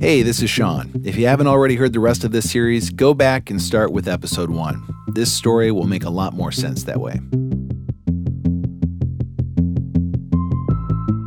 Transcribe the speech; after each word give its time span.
Hey, 0.00 0.22
this 0.22 0.42
is 0.42 0.50
Sean. 0.50 1.02
If 1.04 1.16
you 1.16 1.26
haven't 1.26 1.48
already 1.48 1.74
heard 1.74 1.92
the 1.92 2.00
rest 2.00 2.22
of 2.22 2.30
this 2.30 2.50
series, 2.50 2.90
go 2.90 3.12
back 3.12 3.50
and 3.50 3.60
start 3.60 3.92
with 3.92 4.06
episode 4.06 4.50
one. 4.50 4.86
This 5.08 5.32
story 5.32 5.72
will 5.72 5.86
make 5.86 6.04
a 6.04 6.10
lot 6.10 6.32
more 6.32 6.52
sense 6.52 6.84
that 6.84 7.00
way. 7.00 7.18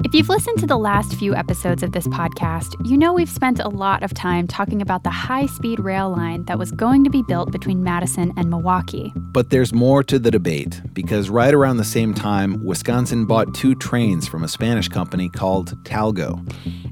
If 0.09 0.15
you've 0.15 0.29
listened 0.29 0.57
to 0.57 0.65
the 0.65 0.75
last 0.75 1.13
few 1.13 1.35
episodes 1.35 1.83
of 1.83 1.91
this 1.91 2.07
podcast, 2.07 2.73
you 2.83 2.97
know 2.97 3.13
we've 3.13 3.29
spent 3.29 3.59
a 3.59 3.69
lot 3.69 4.01
of 4.01 4.11
time 4.11 4.47
talking 4.47 4.81
about 4.81 5.03
the 5.03 5.11
high 5.11 5.45
speed 5.45 5.79
rail 5.79 6.09
line 6.09 6.45
that 6.45 6.57
was 6.57 6.71
going 6.71 7.03
to 7.03 7.11
be 7.11 7.21
built 7.21 7.51
between 7.51 7.83
Madison 7.83 8.33
and 8.35 8.49
Milwaukee. 8.49 9.13
But 9.15 9.51
there's 9.51 9.71
more 9.71 10.01
to 10.05 10.17
the 10.17 10.31
debate 10.31 10.81
because 10.93 11.29
right 11.29 11.53
around 11.53 11.77
the 11.77 11.83
same 11.83 12.15
time, 12.15 12.65
Wisconsin 12.65 13.27
bought 13.27 13.53
two 13.53 13.75
trains 13.75 14.27
from 14.27 14.43
a 14.43 14.47
Spanish 14.47 14.87
company 14.87 15.29
called 15.29 15.77
Talgo. 15.83 16.43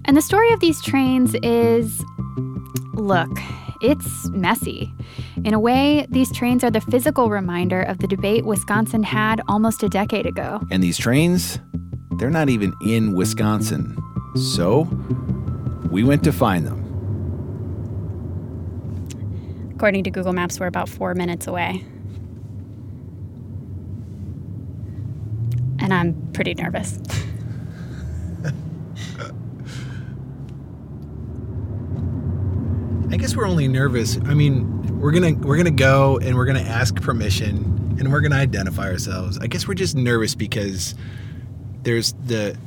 And 0.05 0.15
the 0.15 0.21
story 0.21 0.53
of 0.53 0.59
these 0.59 0.79
trains 0.83 1.33
is 1.41 2.05
look, 2.93 3.31
it's 3.81 4.29
messy. 4.29 4.93
In 5.43 5.55
a 5.55 5.59
way, 5.59 6.05
these 6.11 6.31
trains 6.31 6.63
are 6.63 6.69
the 6.69 6.81
physical 6.81 7.31
reminder 7.31 7.81
of 7.81 7.97
the 7.97 8.07
debate 8.07 8.45
Wisconsin 8.45 9.01
had 9.01 9.41
almost 9.47 9.81
a 9.81 9.89
decade 9.89 10.27
ago. 10.27 10.61
And 10.69 10.83
these 10.83 10.99
trains, 10.99 11.57
they're 12.17 12.29
not 12.29 12.49
even 12.49 12.73
in 12.81 13.13
Wisconsin. 13.13 13.97
So, 14.35 14.83
we 15.91 16.03
went 16.03 16.23
to 16.25 16.31
find 16.31 16.65
them. 16.65 16.83
According 19.75 20.03
to 20.05 20.11
Google 20.11 20.33
Maps, 20.33 20.59
we're 20.59 20.67
about 20.67 20.89
four 20.89 21.13
minutes 21.13 21.47
away. 21.47 21.83
And 25.79 25.93
I'm 25.93 26.13
pretty 26.33 26.53
nervous. 26.55 26.99
I 33.11 33.17
guess 33.17 33.35
we're 33.35 33.47
only 33.47 33.67
nervous. 33.67 34.17
I 34.25 34.33
mean, 34.33 34.99
we're 34.99 35.11
gonna 35.11 35.33
we're 35.35 35.57
gonna 35.57 35.71
go 35.71 36.17
and 36.17 36.35
we're 36.35 36.45
gonna 36.45 36.59
ask 36.59 36.99
permission 37.01 37.95
and 37.99 38.11
we're 38.11 38.21
gonna 38.21 38.35
identify 38.35 38.91
ourselves. 38.91 39.37
I 39.37 39.47
guess 39.47 39.67
we're 39.67 39.75
just 39.75 39.95
nervous 39.95 40.35
because 40.35 40.95
there's 41.87 42.11
the 42.25 42.57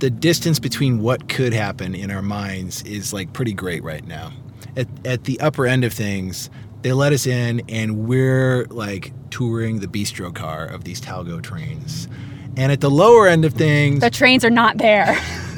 the 0.00 0.10
distance 0.10 0.58
between 0.58 0.98
what 0.98 1.28
could 1.28 1.52
happen 1.52 1.94
in 1.94 2.10
our 2.10 2.22
minds 2.22 2.82
is 2.82 3.12
like 3.12 3.32
pretty 3.32 3.52
great 3.52 3.84
right 3.84 4.04
now. 4.04 4.32
At 4.76 4.88
at 5.04 5.24
the 5.24 5.38
upper 5.38 5.64
end 5.64 5.84
of 5.84 5.92
things, 5.92 6.50
they 6.82 6.92
let 6.92 7.12
us 7.12 7.24
in 7.24 7.62
and 7.68 8.08
we're 8.08 8.64
like 8.64 9.12
touring 9.30 9.78
the 9.78 9.86
bistro 9.86 10.34
car 10.34 10.66
of 10.66 10.82
these 10.82 11.00
Talgo 11.00 11.40
trains. 11.40 12.08
And 12.56 12.72
at 12.72 12.80
the 12.80 12.90
lower 12.90 13.28
end 13.28 13.44
of 13.44 13.54
things, 13.54 14.00
the 14.00 14.10
trains 14.10 14.44
are 14.44 14.50
not 14.50 14.78
there. 14.78 15.16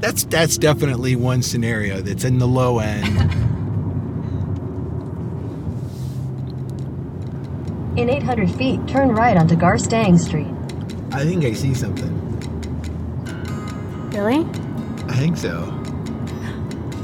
that's 0.00 0.24
that's 0.24 0.58
definitely 0.58 1.14
one 1.14 1.42
scenario 1.42 2.00
that's 2.00 2.24
in 2.24 2.38
the 2.38 2.48
low 2.48 2.80
end. 2.80 3.06
In 7.96 8.10
800 8.10 8.50
feet, 8.50 8.88
turn 8.88 9.10
right 9.10 9.36
onto 9.36 9.54
Garstang 9.54 10.18
Street. 10.18 10.55
I 11.12 11.24
think 11.24 11.44
I 11.44 11.52
see 11.52 11.74
something. 11.74 12.12
Really? 14.10 14.40
I 15.08 15.14
think 15.16 15.36
so. 15.36 15.72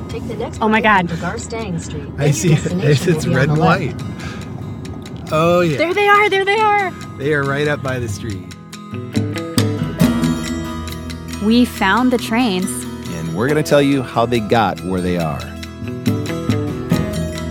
Take 0.09 0.27
the 0.29 0.35
next 0.37 0.59
Oh 0.61 0.69
my 0.69 0.81
God. 0.81 1.09
to 1.09 1.15
Garstang 1.17 1.81
Street. 1.81 2.09
I 2.19 2.25
Then 2.25 2.33
see 2.33 2.49
your 2.51 2.59
it. 2.59 2.63
destination 2.63 3.15
It's 3.15 3.25
will 3.27 3.33
be 3.33 3.37
red 3.39 3.49
and 3.49 3.59
the 3.59 3.63
left. 3.63 3.81
white. 4.03 5.29
Oh 5.33 5.61
yeah. 5.61 5.79
There 5.79 5.95
they 5.95 6.09
are, 6.09 6.29
there 6.29 6.45
they 6.45 6.59
are. 6.61 6.91
They 7.19 7.33
are 7.35 7.43
right 7.45 7.69
up 7.69 7.83
by 7.83 7.99
the 7.99 8.09
street. 8.09 8.43
We 11.43 11.65
found 11.65 12.13
the 12.13 12.19
trains. 12.19 12.71
And 13.09 13.35
we're 13.35 13.49
going 13.49 13.63
to 13.63 13.69
tell 13.69 13.83
you 13.83 14.03
how 14.03 14.27
they 14.27 14.41
got 14.41 14.81
where 14.83 15.01
they 15.01 15.17
are. 15.19 15.41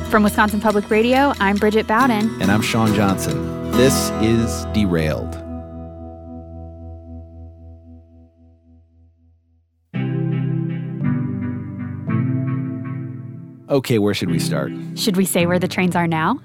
From 0.10 0.24
Wisconsin 0.24 0.62
Public 0.62 0.90
Radio, 0.90 1.34
I'm 1.40 1.56
Bridget 1.58 1.88
Bowden. 1.88 2.42
And 2.42 2.52
I'm 2.52 2.62
Sean 2.62 2.94
Johnson. 2.94 3.72
This 3.72 4.12
is 4.22 4.66
Derailed. 4.74 5.41
Okay, 13.72 14.00
where 14.00 14.14
should 14.14 14.30
we 14.30 14.38
start? 14.38 14.74
Should 14.96 15.16
we 15.16 15.24
say 15.24 15.46
where 15.46 15.58
the 15.58 15.68
trains 15.68 15.96
are 15.96 16.06
now? 16.06 16.42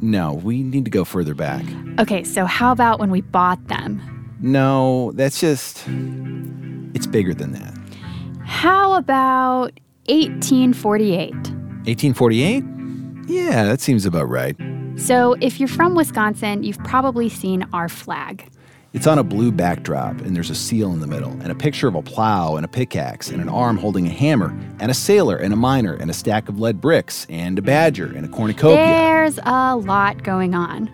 No, 0.00 0.40
we 0.42 0.62
need 0.62 0.86
to 0.86 0.90
go 0.90 1.04
further 1.04 1.34
back. 1.34 1.62
Okay, 1.98 2.24
so 2.24 2.46
how 2.46 2.72
about 2.72 2.98
when 2.98 3.10
we 3.10 3.20
bought 3.20 3.68
them? 3.68 4.00
No, 4.40 5.12
that's 5.12 5.38
just. 5.38 5.84
It's 6.94 7.06
bigger 7.06 7.34
than 7.34 7.52
that. 7.52 7.74
How 8.42 8.94
about 8.94 9.78
1848? 10.08 11.34
1848? 11.34 12.64
Yeah, 13.28 13.64
that 13.64 13.82
seems 13.82 14.06
about 14.06 14.28
right. 14.30 14.56
So, 14.96 15.36
if 15.42 15.60
you're 15.60 15.68
from 15.68 15.94
Wisconsin, 15.94 16.62
you've 16.62 16.78
probably 16.78 17.28
seen 17.28 17.68
our 17.74 17.90
flag. 17.90 18.48
It's 18.96 19.06
on 19.06 19.18
a 19.18 19.22
blue 19.22 19.52
backdrop, 19.52 20.22
and 20.22 20.34
there's 20.34 20.48
a 20.48 20.54
seal 20.54 20.90
in 20.90 21.00
the 21.00 21.06
middle, 21.06 21.32
and 21.42 21.52
a 21.52 21.54
picture 21.54 21.86
of 21.86 21.94
a 21.94 22.00
plow 22.00 22.56
and 22.56 22.64
a 22.64 22.68
pickaxe, 22.68 23.28
and 23.28 23.42
an 23.42 23.48
arm 23.50 23.76
holding 23.76 24.06
a 24.06 24.10
hammer, 24.10 24.56
and 24.80 24.90
a 24.90 24.94
sailor 24.94 25.36
and 25.36 25.52
a 25.52 25.56
miner, 25.56 25.92
and 25.92 26.10
a 26.10 26.14
stack 26.14 26.48
of 26.48 26.58
lead 26.58 26.80
bricks, 26.80 27.26
and 27.28 27.58
a 27.58 27.62
badger, 27.62 28.06
and 28.06 28.24
a 28.24 28.28
cornucopia. 28.28 28.78
There's 28.78 29.38
a 29.42 29.76
lot 29.76 30.22
going 30.22 30.54
on. 30.54 30.90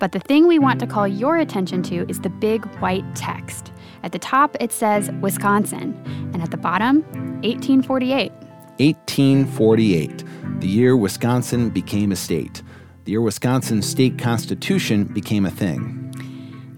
But 0.00 0.10
the 0.10 0.18
thing 0.18 0.48
we 0.48 0.58
want 0.58 0.80
to 0.80 0.86
call 0.88 1.06
your 1.06 1.36
attention 1.36 1.84
to 1.84 2.04
is 2.10 2.18
the 2.22 2.28
big 2.28 2.64
white 2.80 3.04
text. 3.14 3.70
At 4.02 4.10
the 4.10 4.18
top, 4.18 4.56
it 4.58 4.72
says 4.72 5.12
Wisconsin, 5.20 5.94
and 6.34 6.42
at 6.42 6.50
the 6.50 6.56
bottom, 6.56 7.02
1848. 7.44 8.32
1848, 8.32 10.24
the 10.58 10.66
year 10.66 10.96
Wisconsin 10.96 11.70
became 11.70 12.10
a 12.10 12.16
state. 12.16 12.64
The 13.04 13.12
year 13.12 13.20
Wisconsin's 13.20 13.86
state 13.86 14.18
constitution 14.18 15.04
became 15.04 15.46
a 15.46 15.52
thing. 15.52 16.03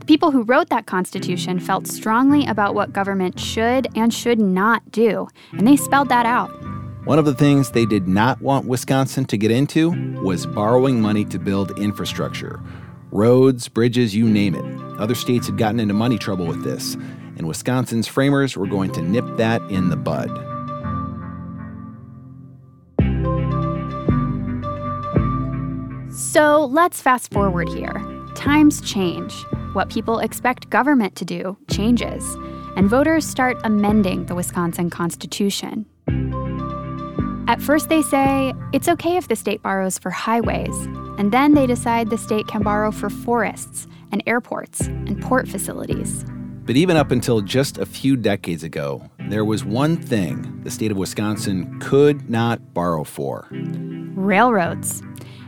People 0.06 0.30
who 0.30 0.44
wrote 0.44 0.68
that 0.68 0.86
Constitution 0.86 1.58
felt 1.58 1.88
strongly 1.88 2.46
about 2.46 2.76
what 2.76 2.92
government 2.92 3.40
should 3.40 3.88
and 3.96 4.14
should 4.14 4.38
not 4.38 4.88
do, 4.92 5.26
and 5.50 5.66
they 5.66 5.74
spelled 5.76 6.08
that 6.10 6.24
out. 6.24 6.48
One 7.06 7.18
of 7.18 7.24
the 7.24 7.34
things 7.34 7.72
they 7.72 7.86
did 7.86 8.06
not 8.06 8.40
want 8.40 8.66
Wisconsin 8.66 9.24
to 9.26 9.36
get 9.36 9.50
into 9.50 9.90
was 10.22 10.46
borrowing 10.46 11.00
money 11.00 11.24
to 11.26 11.40
build 11.40 11.76
infrastructure. 11.78 12.60
Roads, 13.10 13.68
bridges, 13.68 14.14
you 14.14 14.28
name 14.28 14.54
it. 14.54 15.00
Other 15.00 15.16
states 15.16 15.46
had 15.46 15.58
gotten 15.58 15.80
into 15.80 15.94
money 15.94 16.18
trouble 16.18 16.46
with 16.46 16.62
this, 16.62 16.94
and 17.36 17.48
Wisconsin's 17.48 18.06
framers 18.06 18.56
were 18.56 18.68
going 18.68 18.92
to 18.92 19.02
nip 19.02 19.24
that 19.38 19.60
in 19.62 19.88
the 19.88 19.96
bud. 19.96 20.30
So 26.12 26.64
let's 26.66 27.00
fast 27.00 27.32
forward 27.32 27.68
here. 27.68 28.04
Times 28.36 28.80
change. 28.80 29.44
What 29.76 29.90
people 29.90 30.20
expect 30.20 30.70
government 30.70 31.16
to 31.16 31.26
do 31.26 31.54
changes, 31.70 32.24
and 32.76 32.88
voters 32.88 33.26
start 33.26 33.58
amending 33.62 34.24
the 34.24 34.34
Wisconsin 34.34 34.88
Constitution. 34.88 35.84
At 37.46 37.60
first, 37.60 37.90
they 37.90 38.00
say 38.00 38.54
it's 38.72 38.88
okay 38.88 39.18
if 39.18 39.28
the 39.28 39.36
state 39.36 39.62
borrows 39.62 39.98
for 39.98 40.08
highways, 40.08 40.74
and 41.18 41.30
then 41.30 41.52
they 41.52 41.66
decide 41.66 42.08
the 42.08 42.16
state 42.16 42.46
can 42.46 42.62
borrow 42.62 42.90
for 42.90 43.10
forests 43.10 43.86
and 44.12 44.22
airports 44.26 44.80
and 44.80 45.20
port 45.20 45.46
facilities. 45.46 46.24
But 46.64 46.76
even 46.76 46.96
up 46.96 47.10
until 47.10 47.42
just 47.42 47.76
a 47.76 47.84
few 47.84 48.16
decades 48.16 48.64
ago, 48.64 49.02
there 49.28 49.44
was 49.44 49.62
one 49.62 49.98
thing 49.98 50.62
the 50.62 50.70
state 50.70 50.90
of 50.90 50.96
Wisconsin 50.96 51.78
could 51.80 52.30
not 52.30 52.72
borrow 52.72 53.04
for. 53.04 53.46
railroads. 53.50 55.02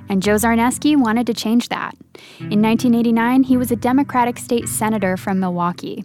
And 0.08 0.22
Joe 0.22 0.36
Czarnezki 0.36 0.96
wanted 0.96 1.26
to 1.26 1.34
change 1.34 1.68
that. 1.68 1.94
In 2.38 2.62
1989, 2.62 3.42
he 3.42 3.56
was 3.56 3.70
a 3.70 3.76
Democratic 3.76 4.38
state 4.38 4.68
senator 4.68 5.16
from 5.16 5.40
Milwaukee. 5.40 6.04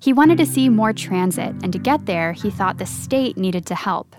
He 0.00 0.12
wanted 0.12 0.38
to 0.38 0.46
see 0.46 0.68
more 0.68 0.92
transit, 0.92 1.54
and 1.62 1.72
to 1.72 1.78
get 1.78 2.06
there, 2.06 2.32
he 2.32 2.50
thought 2.50 2.78
the 2.78 2.86
state 2.86 3.36
needed 3.36 3.64
to 3.66 3.74
help. 3.74 4.16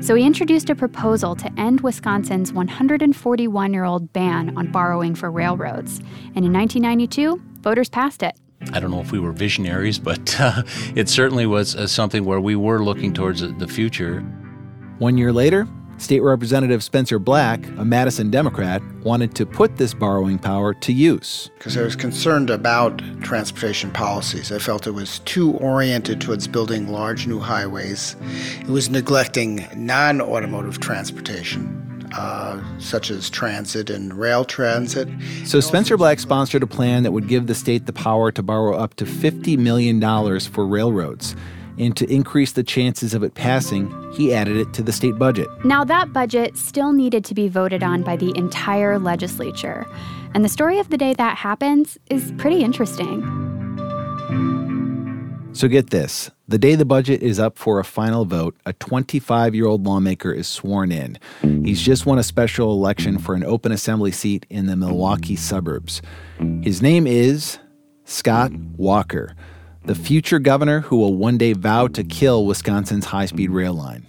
So 0.00 0.14
he 0.14 0.24
introduced 0.24 0.70
a 0.70 0.74
proposal 0.74 1.34
to 1.36 1.52
end 1.58 1.80
Wisconsin's 1.80 2.52
141 2.52 3.72
year 3.72 3.84
old 3.84 4.12
ban 4.12 4.56
on 4.56 4.70
borrowing 4.70 5.14
for 5.14 5.30
railroads. 5.30 5.98
And 6.34 6.44
in 6.44 6.52
1992, 6.52 7.42
voters 7.62 7.88
passed 7.88 8.22
it. 8.22 8.36
I 8.72 8.78
don't 8.78 8.90
know 8.90 9.00
if 9.00 9.10
we 9.10 9.18
were 9.18 9.32
visionaries, 9.32 9.98
but 9.98 10.36
uh, 10.40 10.62
it 10.94 11.08
certainly 11.08 11.46
was 11.46 11.74
uh, 11.74 11.86
something 11.86 12.24
where 12.24 12.40
we 12.40 12.54
were 12.54 12.82
looking 12.82 13.12
towards 13.12 13.40
the 13.40 13.68
future. 13.68 14.20
One 14.98 15.18
year 15.18 15.32
later, 15.32 15.66
State 16.02 16.20
Representative 16.20 16.82
Spencer 16.82 17.20
Black, 17.20 17.64
a 17.78 17.84
Madison 17.84 18.28
Democrat, 18.28 18.82
wanted 19.04 19.36
to 19.36 19.46
put 19.46 19.76
this 19.76 19.94
borrowing 19.94 20.36
power 20.38 20.74
to 20.74 20.92
use. 20.92 21.50
because 21.58 21.76
I 21.76 21.82
was 21.82 21.94
concerned 21.94 22.50
about 22.50 22.98
transportation 23.22 23.90
policies. 23.92 24.50
I 24.50 24.58
felt 24.58 24.86
it 24.88 24.90
was 24.90 25.20
too 25.20 25.52
oriented 25.58 26.20
towards 26.20 26.48
building 26.48 26.88
large 26.88 27.28
new 27.28 27.38
highways. 27.38 28.16
It 28.60 28.66
was 28.66 28.90
neglecting 28.90 29.66
non 29.76 30.20
automotive 30.20 30.80
transportation, 30.80 32.10
uh, 32.16 32.60
such 32.80 33.10
as 33.10 33.30
transit 33.30 33.88
and 33.88 34.12
rail 34.12 34.44
transit. 34.44 35.08
So 35.44 35.60
Spencer 35.60 35.96
Black 35.96 36.18
sponsored 36.18 36.64
a 36.64 36.66
plan 36.66 37.04
that 37.04 37.12
would 37.12 37.28
give 37.28 37.46
the 37.46 37.54
state 37.54 37.86
the 37.86 37.92
power 37.92 38.32
to 38.32 38.42
borrow 38.42 38.76
up 38.76 38.94
to 38.94 39.04
$50 39.04 39.56
million 39.56 40.00
for 40.40 40.66
railroads. 40.66 41.36
And 41.82 41.96
to 41.96 42.08
increase 42.08 42.52
the 42.52 42.62
chances 42.62 43.12
of 43.12 43.24
it 43.24 43.34
passing, 43.34 43.90
he 44.12 44.32
added 44.32 44.56
it 44.56 44.72
to 44.74 44.84
the 44.84 44.92
state 44.92 45.18
budget. 45.18 45.48
Now, 45.64 45.82
that 45.82 46.12
budget 46.12 46.56
still 46.56 46.92
needed 46.92 47.24
to 47.24 47.34
be 47.34 47.48
voted 47.48 47.82
on 47.82 48.02
by 48.02 48.14
the 48.14 48.32
entire 48.36 49.00
legislature. 49.00 49.84
And 50.32 50.44
the 50.44 50.48
story 50.48 50.78
of 50.78 50.90
the 50.90 50.96
day 50.96 51.12
that 51.14 51.36
happens 51.36 51.98
is 52.08 52.32
pretty 52.38 52.62
interesting. 52.62 53.20
So 55.54 55.66
get 55.66 55.90
this 55.90 56.30
the 56.48 56.56
day 56.56 56.76
the 56.76 56.84
budget 56.84 57.20
is 57.20 57.40
up 57.40 57.58
for 57.58 57.80
a 57.80 57.84
final 57.84 58.24
vote, 58.24 58.56
a 58.64 58.72
25 58.74 59.54
year 59.54 59.66
old 59.66 59.84
lawmaker 59.84 60.32
is 60.32 60.46
sworn 60.46 60.92
in. 60.92 61.18
He's 61.42 61.82
just 61.82 62.06
won 62.06 62.18
a 62.18 62.22
special 62.22 62.72
election 62.72 63.18
for 63.18 63.34
an 63.34 63.44
open 63.44 63.72
assembly 63.72 64.12
seat 64.12 64.46
in 64.50 64.66
the 64.66 64.76
Milwaukee 64.76 65.36
suburbs. 65.36 66.00
His 66.62 66.80
name 66.80 67.08
is 67.08 67.58
Scott 68.04 68.52
Walker, 68.76 69.34
the 69.84 69.94
future 69.94 70.38
governor 70.38 70.80
who 70.80 70.96
will 70.96 71.14
one 71.14 71.38
day 71.38 71.52
vow 71.52 71.88
to 71.88 72.04
kill 72.04 72.46
Wisconsin's 72.46 73.06
high 73.06 73.26
speed 73.26 73.50
rail 73.50 73.74
line. 73.74 74.06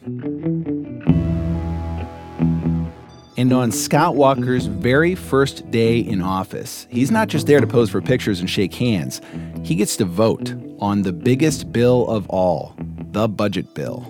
And 3.36 3.52
on 3.52 3.72
Scott 3.72 4.16
Walker's 4.16 4.68
very 4.68 5.16
first 5.16 5.70
day 5.72 5.98
in 5.98 6.22
office, 6.22 6.86
he's 6.92 7.10
not 7.10 7.30
just 7.30 7.48
there 7.48 7.60
to 7.60 7.66
pose 7.66 7.90
for 7.90 8.00
pictures 8.00 8.40
and 8.40 8.50
shake 8.50 8.76
hands. 8.76 9.22
He 9.64 9.74
gets 9.74 9.98
to 9.98 10.06
vote 10.06 10.54
on 10.80 11.02
the 11.02 11.12
biggest 11.12 11.72
bill 11.72 12.08
of 12.08 12.30
all, 12.30 12.76
the 13.12 13.28
budget 13.28 13.74
bill. 13.74 14.06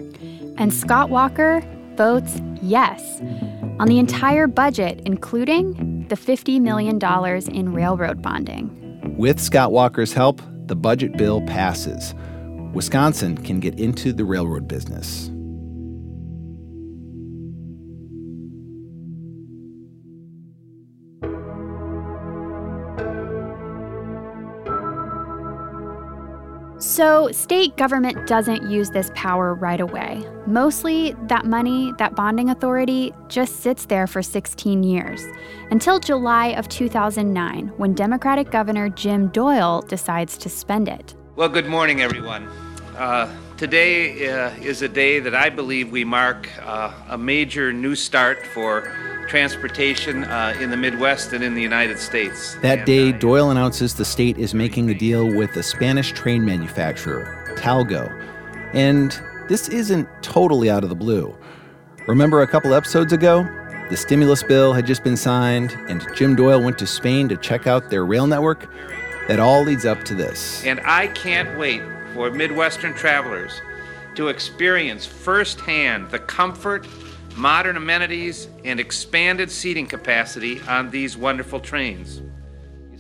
And 0.57 0.74
Scott 0.74 1.10
Walker 1.10 1.63
votes 1.95 2.42
yes 2.62 3.21
on 3.80 3.88
the 3.88 3.98
entire 3.98 4.48
budget, 4.48 5.01
including 5.06 6.06
the 6.10 6.15
$50 6.15 6.60
million 6.60 7.00
in 7.56 7.74
railroad 7.74 8.21
bonding. 8.21 9.15
With 9.18 9.39
Scott 9.39 9.71
Walker's 9.71 10.12
help, 10.12 10.42
the 10.68 10.75
budget 10.75 11.18
bill 11.18 11.42
passes. 11.42 12.15
Wisconsin 12.74 13.38
can 13.38 13.60
get 13.60 13.80
into 13.80 14.13
the 14.13 14.25
railroad 14.25 14.68
business. 14.68 15.30
So, 26.93 27.31
state 27.31 27.75
government 27.75 28.27
doesn't 28.27 28.69
use 28.69 28.91
this 28.91 29.09
power 29.15 29.55
right 29.55 29.81
away. 29.81 30.23
Mostly, 30.45 31.15
that 31.23 31.43
money, 31.43 31.91
that 31.97 32.13
bonding 32.13 32.51
authority, 32.51 33.11
just 33.29 33.61
sits 33.61 33.87
there 33.87 34.05
for 34.05 34.21
16 34.21 34.83
years 34.83 35.25
until 35.71 35.99
July 35.99 36.49
of 36.49 36.69
2009 36.69 37.69
when 37.77 37.95
Democratic 37.95 38.51
Governor 38.51 38.89
Jim 38.89 39.29
Doyle 39.29 39.81
decides 39.81 40.37
to 40.37 40.49
spend 40.49 40.87
it. 40.87 41.15
Well, 41.35 41.49
good 41.49 41.65
morning, 41.65 42.03
everyone. 42.03 42.47
Uh, 42.95 43.35
today 43.57 44.29
uh, 44.29 44.51
is 44.61 44.83
a 44.83 44.87
day 44.87 45.19
that 45.19 45.33
I 45.33 45.49
believe 45.49 45.91
we 45.91 46.03
mark 46.03 46.47
uh, 46.61 46.93
a 47.09 47.17
major 47.17 47.73
new 47.73 47.95
start 47.95 48.45
for 48.45 48.81
transportation 49.27 50.23
uh, 50.25 50.55
in 50.59 50.69
the 50.69 50.77
Midwest 50.77 51.33
and 51.33 51.43
in 51.43 51.55
the 51.55 51.61
United 51.61 51.99
States. 51.99 52.55
That 52.61 52.79
And, 52.79 52.85
day, 52.85 53.09
uh, 53.09 53.17
Doyle 53.17 53.51
announces 53.51 53.95
the 53.95 54.05
state 54.05 54.37
is 54.37 54.53
making 54.53 54.89
a 54.89 54.93
deal 54.93 55.27
with 55.27 55.55
a 55.55 55.63
Spanish 55.63 56.11
train 56.11 56.45
manufacturer, 56.45 57.55
Talgo. 57.57 58.11
And 58.73 59.19
this 59.49 59.69
isn't 59.69 60.07
totally 60.21 60.69
out 60.69 60.83
of 60.83 60.89
the 60.89 60.95
blue. 60.95 61.35
Remember 62.07 62.41
a 62.41 62.47
couple 62.47 62.73
episodes 62.73 63.13
ago? 63.13 63.43
The 63.89 63.97
stimulus 63.97 64.43
bill 64.43 64.73
had 64.73 64.87
just 64.87 65.03
been 65.03 65.17
signed, 65.17 65.77
and 65.87 66.05
Jim 66.15 66.35
Doyle 66.35 66.61
went 66.61 66.77
to 66.79 66.87
Spain 66.87 67.29
to 67.29 67.37
check 67.37 67.67
out 67.67 67.89
their 67.89 68.05
rail 68.05 68.27
network. 68.27 68.69
That 69.27 69.39
all 69.39 69.63
leads 69.63 69.85
up 69.85 70.03
to 70.05 70.15
this. 70.15 70.65
And 70.65 70.81
I 70.83 71.07
can't 71.07 71.57
wait 71.57 71.81
for 72.13 72.29
Midwestern 72.29 72.93
travelers 72.93 73.61
to 74.15 74.27
experience 74.27 75.05
firsthand 75.05 76.11
the 76.11 76.19
comfort, 76.19 76.85
modern 77.35 77.77
amenities, 77.77 78.47
and 78.63 78.80
expanded 78.80 79.51
seating 79.51 79.88
capacity 79.88 80.62
on 80.62 80.89
these 80.89 81.18
wonderful 81.18 81.59
trains. 81.59 82.21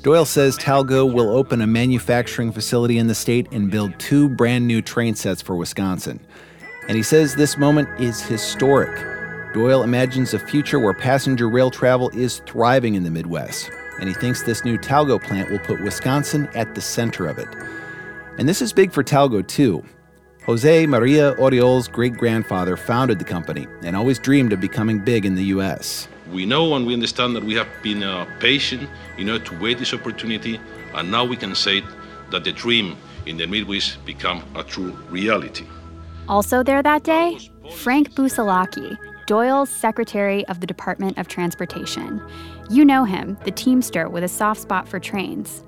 Doyle 0.01 0.25
says 0.25 0.57
Talgo 0.57 1.11
will 1.11 1.29
open 1.29 1.61
a 1.61 1.67
manufacturing 1.67 2.51
facility 2.51 2.97
in 2.97 3.07
the 3.07 3.15
state 3.15 3.47
and 3.51 3.71
build 3.71 3.97
two 3.99 4.27
brand 4.27 4.67
new 4.67 4.81
train 4.81 5.15
sets 5.15 5.41
for 5.41 5.55
Wisconsin. 5.55 6.19
And 6.89 6.97
he 6.97 7.03
says 7.03 7.35
this 7.35 7.57
moment 7.57 7.87
is 8.01 8.21
historic. 8.21 8.91
Doyle 9.53 9.83
imagines 9.83 10.33
a 10.33 10.39
future 10.39 10.79
where 10.79 10.93
passenger 10.93 11.47
rail 11.47 11.71
travel 11.71 12.09
is 12.09 12.41
thriving 12.45 12.95
in 12.95 13.03
the 13.03 13.11
Midwest, 13.11 13.71
and 13.99 14.09
he 14.09 14.15
thinks 14.15 14.43
this 14.43 14.65
new 14.65 14.77
Talgo 14.77 15.23
plant 15.23 15.49
will 15.49 15.59
put 15.59 15.81
Wisconsin 15.81 16.49
at 16.53 16.75
the 16.75 16.81
center 16.81 17.27
of 17.27 17.37
it. 17.37 17.47
And 18.37 18.49
this 18.49 18.61
is 18.61 18.73
big 18.73 18.91
for 18.91 19.03
Talgo, 19.03 19.47
too. 19.47 19.85
Jose 20.45 20.85
Maria 20.87 21.31
Oriol's 21.39 21.87
great 21.87 22.15
grandfather 22.17 22.75
founded 22.75 23.17
the 23.17 23.23
company 23.23 23.65
and 23.81 23.95
always 23.95 24.19
dreamed 24.19 24.51
of 24.51 24.59
becoming 24.59 24.99
big 24.99 25.25
in 25.25 25.35
the 25.35 25.45
U.S. 25.55 26.09
We 26.33 26.45
know 26.45 26.75
and 26.75 26.85
we 26.85 26.93
understand 26.93 27.33
that 27.37 27.45
we 27.45 27.53
have 27.53 27.67
been 27.81 28.03
uh, 28.03 28.25
patient 28.41 28.89
in 29.17 29.29
order 29.29 29.45
to 29.45 29.59
wait 29.59 29.79
this 29.79 29.93
opportunity, 29.93 30.59
and 30.95 31.09
now 31.09 31.23
we 31.23 31.37
can 31.37 31.55
say 31.55 31.81
that 32.31 32.43
the 32.43 32.51
dream 32.51 32.97
in 33.25 33.37
the 33.37 33.47
Midwest 33.47 34.03
become 34.03 34.43
a 34.55 34.65
true 34.65 34.91
reality. 35.09 35.65
Also, 36.27 36.61
there 36.61 36.83
that 36.83 37.03
day, 37.03 37.37
Frank 37.77 38.11
Busalacchi, 38.11 38.97
Doyle's 39.27 39.69
Secretary 39.69 40.45
of 40.47 40.59
the 40.59 40.67
Department 40.67 41.17
of 41.17 41.29
Transportation. 41.29 42.21
You 42.69 42.83
know 42.83 43.05
him, 43.05 43.37
the 43.45 43.51
Teamster 43.51 44.09
with 44.09 44.25
a 44.25 44.27
soft 44.27 44.59
spot 44.59 44.89
for 44.89 44.99
trains. 44.99 45.63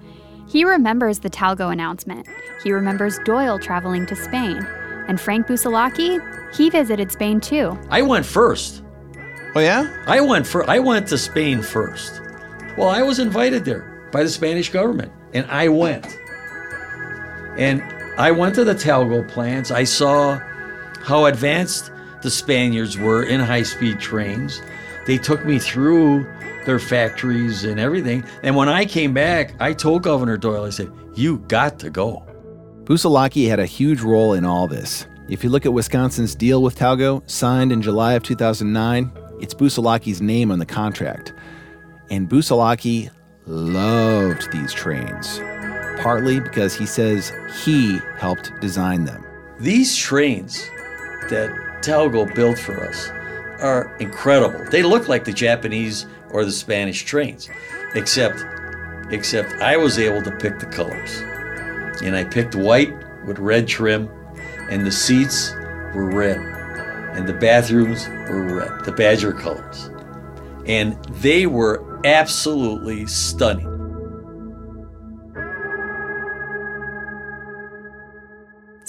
He 0.48 0.64
remembers 0.64 1.20
the 1.20 1.30
Talgo 1.30 1.72
announcement. 1.72 2.28
He 2.64 2.72
remembers 2.72 3.20
Doyle 3.26 3.60
traveling 3.60 4.06
to 4.08 4.16
Spain. 4.16 4.66
And 5.08 5.20
Frank 5.20 5.48
Busalacchi, 5.48 6.20
he 6.56 6.70
visited 6.70 7.12
Spain 7.12 7.40
too. 7.40 7.78
I 7.90 8.02
went 8.02 8.26
first. 8.26 8.84
Oh, 9.56 9.60
yeah? 9.60 10.04
I 10.08 10.22
went 10.22 10.46
for 10.46 10.70
I 10.70 10.80
went 10.80 11.08
to 11.08 11.18
Spain 11.18 11.62
first. 11.62 12.22
Well, 12.78 12.90
I 12.90 13.02
was 13.02 13.20
invited 13.20 13.66
there 13.66 14.10
by 14.12 14.24
the 14.24 14.30
Spanish 14.30 14.70
government, 14.70 15.12
and 15.34 15.46
I 15.50 15.70
went. 15.70 16.18
And 17.58 17.82
I 18.18 18.32
went 18.32 18.56
to 18.56 18.64
the 18.64 18.76
Talgo 18.76 19.28
plants. 19.28 19.72
I 19.72 19.86
saw 19.86 20.40
how 21.02 21.26
advanced 21.26 21.92
the 22.22 22.30
Spaniards 22.32 22.98
were 22.98 23.24
in 23.24 23.40
high-speed 23.40 24.00
trains. 24.00 24.62
They 25.06 25.18
took 25.18 25.46
me 25.46 25.60
through 25.60 26.26
their 26.66 26.80
factories 26.80 27.64
and 27.64 27.80
everything. 27.80 28.24
And 28.44 28.56
when 28.56 28.70
I 28.70 28.86
came 28.86 29.14
back, 29.14 29.54
I 29.60 29.74
told 29.74 30.04
Governor 30.04 30.38
Doyle, 30.38 30.66
I 30.66 30.70
said, 30.70 30.92
"You 31.14 31.38
got 31.48 31.80
to 31.80 31.90
go." 31.90 32.24
Busalacchi 32.84 33.48
had 33.48 33.60
a 33.60 33.66
huge 33.66 34.02
role 34.02 34.34
in 34.34 34.46
all 34.46 34.68
this. 34.68 35.08
If 35.28 35.44
you 35.44 35.50
look 35.50 35.66
at 35.66 35.74
Wisconsin's 35.74 36.36
deal 36.36 36.62
with 36.62 36.78
Talgo, 36.78 37.28
signed 37.30 37.72
in 37.72 37.82
July 37.82 38.14
of 38.14 38.22
2009, 38.22 39.12
it's 39.40 39.56
Busalacchi's 39.56 40.22
name 40.22 40.52
on 40.52 40.60
the 40.60 40.66
contract. 40.66 41.34
And 42.12 42.30
Busalacchi 42.30 43.10
loved 43.48 44.52
these 44.52 44.72
trains, 44.72 45.40
partly 46.00 46.40
because 46.40 46.76
he 46.76 46.86
says 46.86 47.32
he 47.64 48.00
helped 48.18 48.52
design 48.62 49.06
them. 49.06 49.26
These 49.60 49.96
trains 49.96 50.70
that 51.30 51.50
Talgo 51.82 52.34
built 52.36 52.60
for 52.60 52.80
us 52.88 53.10
are 53.60 53.96
incredible. 54.00 54.64
They 54.70 54.84
look 54.84 55.08
like 55.08 55.24
the 55.24 55.34
Japanese 55.34 56.06
or 56.32 56.46
the 56.46 56.52
Spanish 56.52 57.04
trains, 57.04 57.50
except 57.96 58.44
except 59.12 59.54
I 59.62 59.78
was 59.78 60.00
able 60.00 60.22
to 60.24 60.32
pick 60.32 60.60
the 60.60 60.66
colors. 60.66 61.22
And 62.02 62.16
I 62.16 62.24
picked 62.24 62.56
white 62.56 62.94
with 63.26 63.40
red 63.40 63.68
trim 63.68 64.10
and 64.70 64.86
the 64.86 64.92
seats 64.92 65.52
were 65.94 66.10
red 66.10 66.38
and 67.16 67.28
the 67.28 67.34
bathrooms 67.34 68.08
were 68.08 68.44
red, 68.44 68.86
the 68.86 68.92
badger 68.92 69.32
colors. 69.32 69.90
And 70.66 71.02
they 71.06 71.46
were 71.46 72.02
absolutely 72.04 73.06
stunning. 73.06 73.75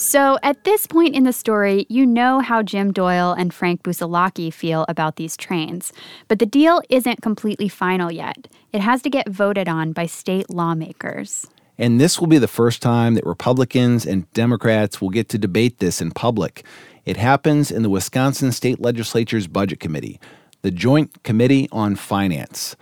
So, 0.07 0.39
at 0.41 0.63
this 0.63 0.87
point 0.87 1.15
in 1.15 1.25
the 1.25 1.33
story, 1.33 1.85
you 1.89 2.05
know 2.05 2.39
how 2.39 2.63
Jim 2.63 2.93
Doyle 2.93 3.33
and 3.33 3.53
Frank 3.53 3.83
Busalacchi 3.83 4.53
feel 4.53 4.85
about 4.87 5.17
these 5.17 5.35
trains. 5.35 5.91
But 6.29 6.39
the 6.39 6.45
deal 6.45 6.81
isn't 6.89 7.21
completely 7.21 7.67
final 7.67 8.09
yet. 8.09 8.47
It 8.71 8.79
has 8.79 9.01
to 9.01 9.09
get 9.09 9.27
voted 9.27 9.67
on 9.67 9.91
by 9.91 10.05
state 10.05 10.49
lawmakers. 10.49 11.45
And 11.77 11.99
this 11.99 12.21
will 12.21 12.27
be 12.27 12.37
the 12.37 12.47
first 12.47 12.81
time 12.81 13.15
that 13.15 13.25
Republicans 13.25 14.05
and 14.05 14.31
Democrats 14.31 15.01
will 15.01 15.09
get 15.09 15.27
to 15.27 15.37
debate 15.37 15.79
this 15.79 15.99
in 15.99 16.11
public. 16.11 16.63
It 17.03 17.17
happens 17.17 17.69
in 17.69 17.83
the 17.83 17.89
Wisconsin 17.89 18.53
State 18.53 18.79
Legislature's 18.79 19.47
Budget 19.47 19.81
Committee, 19.81 20.21
the 20.61 20.71
Joint 20.71 21.21
Committee 21.23 21.67
on 21.73 21.97
Finance. 21.97 22.77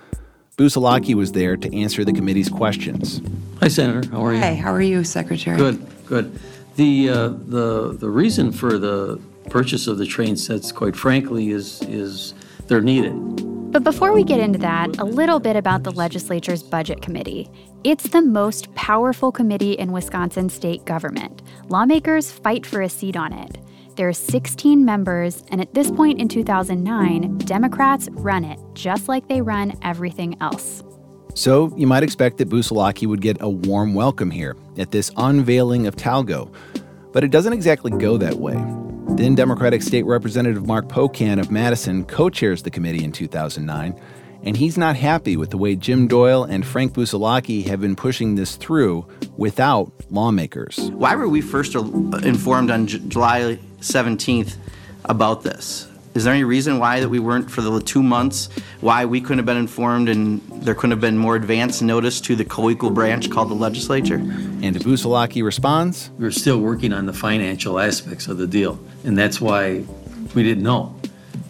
Busalacchi 0.59 1.15
was 1.15 1.31
there 1.31 1.57
to 1.57 1.75
answer 1.75 2.05
the 2.05 2.13
committee's 2.13 2.49
questions. 2.49 3.19
Hi, 3.61 3.67
Senator. 3.67 4.07
How 4.11 4.23
are 4.23 4.33
you? 4.33 4.39
Hi, 4.39 4.53
how 4.53 4.71
are 4.71 4.79
you, 4.79 5.03
Secretary? 5.03 5.57
Good, 5.57 5.87
good. 6.05 6.39
The, 6.75 7.09
uh, 7.09 7.27
the, 7.29 7.95
the 7.97 8.09
reason 8.09 8.51
for 8.51 8.77
the 8.77 9.19
purchase 9.49 9.87
of 9.87 9.97
the 9.97 10.05
train 10.05 10.35
sets, 10.35 10.71
quite 10.71 10.95
frankly, 10.95 11.51
is, 11.51 11.81
is 11.83 12.33
they're 12.67 12.81
needed. 12.81 13.13
But 13.71 13.83
before 13.83 14.13
we 14.13 14.23
get 14.23 14.39
into 14.39 14.59
that, 14.59 14.97
a 14.99 15.03
little 15.03 15.39
bit 15.39 15.55
about 15.55 15.83
the 15.83 15.91
legislature's 15.91 16.63
budget 16.63 17.01
committee. 17.01 17.49
It's 17.83 18.07
the 18.07 18.21
most 18.21 18.73
powerful 18.73 19.31
committee 19.31 19.73
in 19.73 19.91
Wisconsin 19.91 20.49
state 20.49 20.85
government. 20.85 21.41
Lawmakers 21.67 22.31
fight 22.31 22.65
for 22.65 22.81
a 22.81 22.89
seat 22.89 23.17
on 23.17 23.33
it. 23.33 23.57
There 23.95 24.07
are 24.07 24.13
16 24.13 24.83
members, 24.83 25.43
and 25.51 25.61
at 25.61 25.73
this 25.73 25.91
point 25.91 26.19
in 26.19 26.27
2009, 26.27 27.37
Democrats 27.39 28.09
run 28.11 28.43
it 28.43 28.59
just 28.73 29.07
like 29.07 29.27
they 29.27 29.41
run 29.41 29.77
everything 29.81 30.35
else. 30.41 30.83
So 31.35 31.73
you 31.75 31.85
might 31.85 32.01
expect 32.01 32.37
that 32.37 32.49
Busalacchi 32.49 33.05
would 33.07 33.21
get 33.21 33.37
a 33.41 33.49
warm 33.49 33.93
welcome 33.93 34.31
here 34.31 34.55
at 34.77 34.91
this 34.91 35.11
unveiling 35.17 35.85
of 35.85 35.97
Talgo. 35.97 36.51
But 37.11 37.25
it 37.25 37.31
doesn't 37.31 37.51
exactly 37.51 37.91
go 37.91 38.15
that 38.17 38.35
way. 38.35 38.55
Then 39.17 39.35
Democratic 39.35 39.81
State 39.81 40.03
Representative 40.03 40.65
Mark 40.65 40.87
Pocan 40.87 41.39
of 41.39 41.51
Madison 41.51 42.05
co 42.05 42.29
chairs 42.29 42.63
the 42.63 42.71
committee 42.71 43.03
in 43.03 43.11
2009, 43.11 43.99
and 44.43 44.55
he's 44.55 44.77
not 44.77 44.95
happy 44.95 45.35
with 45.35 45.49
the 45.49 45.57
way 45.57 45.75
Jim 45.75 46.07
Doyle 46.07 46.45
and 46.45 46.65
Frank 46.65 46.93
Busalacchi 46.93 47.65
have 47.65 47.81
been 47.81 47.97
pushing 47.97 48.35
this 48.35 48.55
through 48.55 49.05
without 49.35 49.91
lawmakers. 50.09 50.89
Why 50.91 51.15
were 51.15 51.27
we 51.27 51.41
first 51.41 51.75
informed 51.75 52.71
on 52.71 52.87
J- 52.87 52.99
July 53.09 53.59
17th 53.81 54.55
about 55.03 55.43
this? 55.43 55.89
Is 56.15 56.23
there 56.23 56.33
any 56.33 56.45
reason 56.45 56.79
why 56.79 57.01
that 57.01 57.09
we 57.09 57.19
weren't 57.19 57.51
for 57.51 57.61
the 57.61 57.81
two 57.81 58.01
months? 58.01 58.47
Why 58.79 59.03
we 59.03 59.19
couldn't 59.19 59.39
have 59.39 59.45
been 59.45 59.57
informed 59.57 60.07
and 60.07 60.41
there 60.63 60.73
couldn't 60.73 60.91
have 60.91 61.01
been 61.01 61.17
more 61.17 61.35
advance 61.35 61.81
notice 61.81 62.21
to 62.21 62.37
the 62.37 62.45
co-equal 62.45 62.89
branch 62.89 63.29
called 63.29 63.49
the 63.49 63.55
legislature? 63.55 64.15
And 64.15 64.77
Busalacchi 64.77 65.43
responds, 65.43 66.09
"We're 66.17 66.31
still 66.31 66.59
working 66.61 66.93
on 66.93 67.05
the 67.05 67.11
financial 67.11 67.79
aspects 67.79 68.29
of 68.29 68.37
the 68.37 68.47
deal, 68.47 68.79
and 69.03 69.17
that's 69.17 69.41
why 69.41 69.83
we 70.33 70.41
didn't 70.41 70.63
know. 70.63 70.95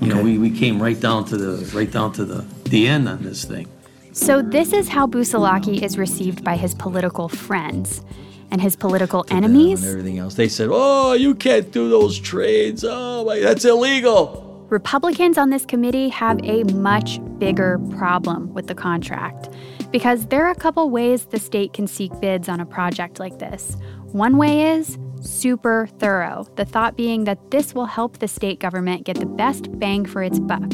You 0.02 0.08
okay. 0.08 0.18
know, 0.18 0.24
we, 0.24 0.40
we 0.40 0.50
came 0.50 0.82
right 0.82 1.00
down 1.00 1.26
to 1.26 1.38
the 1.38 1.64
right 1.78 1.92
down 1.92 2.14
to 2.14 2.26
the 2.26 2.44
the 2.64 2.88
end 2.88 3.08
on 3.08 3.22
this 3.22 3.46
thing." 3.46 3.68
So 4.14 4.42
this 4.42 4.74
is 4.74 4.90
how 4.90 5.06
Busalacchi 5.06 5.84
is 5.84 5.96
received 5.96 6.44
by 6.44 6.56
his 6.56 6.74
political 6.74 7.30
friends 7.30 8.02
and 8.50 8.62
his 8.62 8.76
political 8.76 9.26
enemies. 9.30 9.84
And 9.84 9.92
everything 9.92 10.18
else. 10.18 10.34
They 10.34 10.50
said, 10.50 10.70
"Oh, 10.72 11.14
you 11.14 11.36
can't 11.36 11.72
do 11.72 11.88
those 11.88 12.18
trades. 12.18 12.84
Oh, 12.84 13.26
my, 13.26 13.40
that's 13.40 13.64
illegal." 13.64 14.45
Republicans 14.70 15.38
on 15.38 15.52
this 15.52 15.64
committee 15.64 16.10
have 16.10 16.40
a 16.44 16.64
much 16.64 17.20
bigger 17.38 17.80
problem 17.92 18.52
with 18.56 18.66
the 18.66 18.74
contract 18.74 19.48
because 19.92 20.26
there 20.28 20.44
are 20.44 20.50
a 20.50 20.56
couple 20.56 20.90
ways 20.90 21.26
the 21.26 21.40
state 21.40 21.72
can 21.74 21.86
seek 21.86 22.12
bids 22.20 22.50
on 22.50 22.60
a 22.60 22.66
project 22.66 23.20
like 23.20 23.38
this. 23.38 23.78
One 24.06 24.38
way 24.38 24.74
is 24.74 24.98
super 25.22 25.88
thorough, 26.00 26.48
the 26.56 26.66
thought 26.66 26.98
being 26.98 27.26
that 27.26 27.52
this 27.52 27.76
will 27.76 27.86
help 27.86 28.18
the 28.18 28.28
state 28.28 28.60
government 28.60 29.04
get 29.04 29.20
the 29.20 29.28
best 29.28 29.78
bang 29.78 30.04
for 30.04 30.24
its 30.24 30.40
buck. 30.40 30.72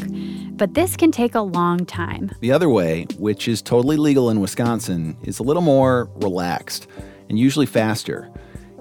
But 0.52 0.72
this 0.72 0.96
can 0.96 1.12
take 1.12 1.34
a 1.34 1.42
long 1.42 1.84
time. 1.84 2.30
The 2.40 2.52
other 2.52 2.70
way, 2.70 3.04
which 3.18 3.46
is 3.46 3.60
totally 3.60 3.98
legal 3.98 4.30
in 4.30 4.40
Wisconsin, 4.40 5.18
is 5.22 5.38
a 5.38 5.42
little 5.42 5.62
more 5.62 6.08
relaxed 6.14 6.86
and 7.28 7.38
usually 7.38 7.66
faster. 7.66 8.30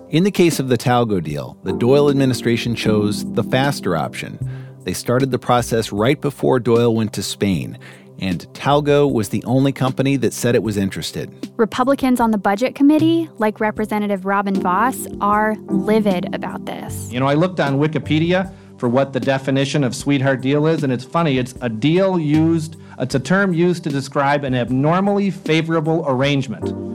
In 0.10 0.24
the 0.24 0.32
case 0.32 0.60
of 0.60 0.70
the 0.70 0.77
Talgo 0.77 1.22
deal, 1.22 1.58
the 1.63 1.74
Doyle 1.74 2.10
administration 2.10 2.75
chose 2.75 3.30
the 3.34 3.44
faster 3.44 3.98
option 3.98 4.39
they 4.84 4.94
started 4.94 5.32
the 5.32 5.40
process 5.40 5.92
right 5.92 6.20
before 6.20 6.60
Doyle 6.60 6.96
went 6.96 7.14
to 7.14 7.24
Spain, 7.24 7.78
and 8.20 8.42
Talgo 8.54 9.12
was 9.12 9.30
the 9.30 9.44
only 9.46 9.72
company 9.72 10.16
that 10.18 10.34
said 10.34 10.56
it 10.56 10.64
was 10.64 10.78
interested. 10.78 11.32
Republicans 11.58 12.20
on 12.20 12.32
the 12.32 12.38
budget 12.38 12.76
committee, 12.76 13.30
like 13.38 13.60
Representative 13.60 14.26
Robin 14.26 14.56
Vos, 14.56 15.08
are 15.22 15.56
livid 15.68 16.34
about 16.34 16.66
this. 16.66 17.12
You 17.12 17.20
know, 17.20 17.28
I 17.28 17.34
looked 17.34 17.60
on 17.60 17.80
Wikipedia 17.80 18.54
for 18.78 18.90
what 18.90 19.14
the 19.14 19.20
definition 19.20 19.84
of 19.84 19.96
sweetheart 19.96 20.42
deal 20.42 20.66
is, 20.66 20.84
and 20.84 20.92
it's 20.92 21.06
funny, 21.06 21.38
it's 21.38 21.54
a 21.62 21.70
deal 21.70 22.20
used, 22.20 22.78
it's 23.00 23.16
a 23.16 23.20
term 23.20 23.54
used 23.54 23.84
to 23.84 23.90
describe 23.90 24.44
an 24.44 24.56
abnormally 24.56 25.30
favorable 25.30 26.04
arrangement 26.08 26.92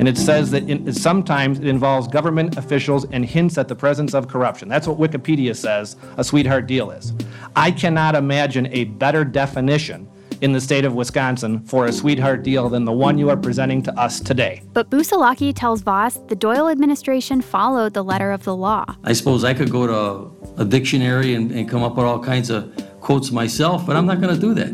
and 0.00 0.08
it 0.08 0.16
says 0.16 0.50
that 0.52 0.66
in, 0.66 0.90
sometimes 0.94 1.58
it 1.58 1.66
involves 1.66 2.08
government 2.08 2.56
officials 2.56 3.04
and 3.12 3.22
hints 3.22 3.58
at 3.58 3.68
the 3.68 3.74
presence 3.76 4.14
of 4.14 4.28
corruption. 4.28 4.66
That's 4.66 4.88
what 4.88 4.98
Wikipedia 4.98 5.54
says 5.54 5.94
a 6.16 6.24
sweetheart 6.24 6.66
deal 6.66 6.90
is. 6.90 7.12
I 7.54 7.70
cannot 7.70 8.14
imagine 8.14 8.66
a 8.68 8.84
better 8.84 9.26
definition 9.26 10.08
in 10.40 10.52
the 10.52 10.60
state 10.60 10.86
of 10.86 10.94
Wisconsin 10.94 11.60
for 11.64 11.84
a 11.84 11.92
sweetheart 11.92 12.42
deal 12.42 12.70
than 12.70 12.86
the 12.86 12.92
one 12.92 13.18
you 13.18 13.28
are 13.28 13.36
presenting 13.36 13.82
to 13.82 14.00
us 14.00 14.20
today. 14.20 14.62
But 14.72 14.88
Busalacchi 14.88 15.52
tells 15.54 15.82
Vos 15.82 16.14
the 16.28 16.34
Doyle 16.34 16.70
administration 16.70 17.42
followed 17.42 17.92
the 17.92 18.02
letter 18.02 18.32
of 18.32 18.44
the 18.44 18.56
law. 18.56 18.86
I 19.04 19.12
suppose 19.12 19.44
I 19.44 19.52
could 19.52 19.70
go 19.70 19.86
to 19.86 20.62
a 20.62 20.64
dictionary 20.64 21.34
and, 21.34 21.52
and 21.52 21.68
come 21.68 21.82
up 21.82 21.96
with 21.96 22.06
all 22.06 22.24
kinds 22.24 22.48
of 22.48 22.74
quotes 23.02 23.30
myself, 23.30 23.84
but 23.86 23.96
I'm 23.96 24.06
not 24.06 24.22
going 24.22 24.34
to 24.34 24.40
do 24.40 24.54
that. 24.54 24.72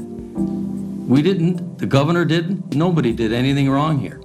We 1.09 1.21
didn't, 1.21 1.79
the 1.79 1.87
governor 1.87 2.25
didn't, 2.25 2.77
nobody 2.77 3.13
did 3.13 3.33
anything 3.33 3.69
wrong 3.69 3.99
here. 3.99 4.21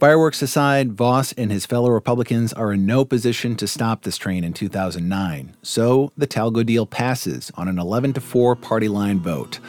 Fireworks 0.00 0.40
aside, 0.40 0.94
Vos 0.94 1.32
and 1.32 1.52
his 1.52 1.66
fellow 1.66 1.90
Republicans 1.90 2.54
are 2.54 2.72
in 2.72 2.86
no 2.86 3.04
position 3.04 3.54
to 3.56 3.68
stop 3.68 4.00
this 4.00 4.16
train 4.16 4.44
in 4.44 4.54
2009, 4.54 5.54
so 5.62 6.10
the 6.16 6.26
Talgo 6.26 6.64
deal 6.64 6.86
passes 6.86 7.52
on 7.54 7.68
an 7.68 7.78
11 7.78 8.14
to 8.14 8.20
4 8.22 8.56
party 8.56 8.88
line 8.88 9.20
vote. 9.20 9.60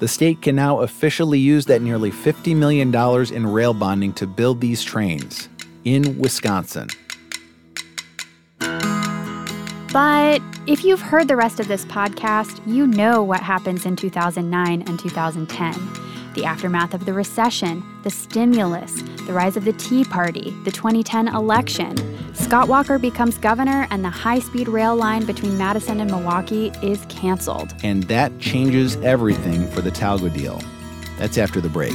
The 0.00 0.08
state 0.08 0.42
can 0.42 0.56
now 0.56 0.80
officially 0.80 1.38
use 1.38 1.66
that 1.66 1.82
nearly 1.82 2.10
$50 2.10 2.56
million 2.56 2.92
in 3.32 3.46
rail 3.46 3.72
bonding 3.72 4.12
to 4.14 4.26
build 4.26 4.60
these 4.60 4.82
trains 4.82 5.48
in 5.84 6.18
Wisconsin. 6.18 6.88
But 9.92 10.42
if 10.66 10.82
you've 10.82 11.00
heard 11.00 11.28
the 11.28 11.36
rest 11.36 11.60
of 11.60 11.68
this 11.68 11.84
podcast, 11.84 12.60
you 12.66 12.88
know 12.88 13.22
what 13.22 13.40
happens 13.40 13.86
in 13.86 13.94
2009 13.94 14.82
and 14.82 14.98
2010 14.98 16.05
the 16.36 16.44
aftermath 16.44 16.94
of 16.94 17.06
the 17.06 17.12
recession, 17.12 17.82
the 18.04 18.10
stimulus, 18.10 19.02
the 19.26 19.32
rise 19.32 19.56
of 19.56 19.64
the 19.64 19.72
Tea 19.72 20.04
Party, 20.04 20.50
the 20.64 20.70
2010 20.70 21.28
election. 21.28 21.96
Scott 22.34 22.68
Walker 22.68 22.98
becomes 22.98 23.38
governor, 23.38 23.88
and 23.90 24.04
the 24.04 24.10
high 24.10 24.38
speed 24.38 24.68
rail 24.68 24.94
line 24.94 25.24
between 25.24 25.58
Madison 25.58 25.98
and 25.98 26.10
Milwaukee 26.10 26.70
is 26.82 27.04
canceled. 27.08 27.74
And 27.82 28.04
that 28.04 28.38
changes 28.38 28.96
everything 28.96 29.66
for 29.68 29.80
the 29.80 29.90
Talgo 29.90 30.32
deal. 30.32 30.60
That's 31.18 31.38
after 31.38 31.60
the 31.60 31.70
break. 31.70 31.94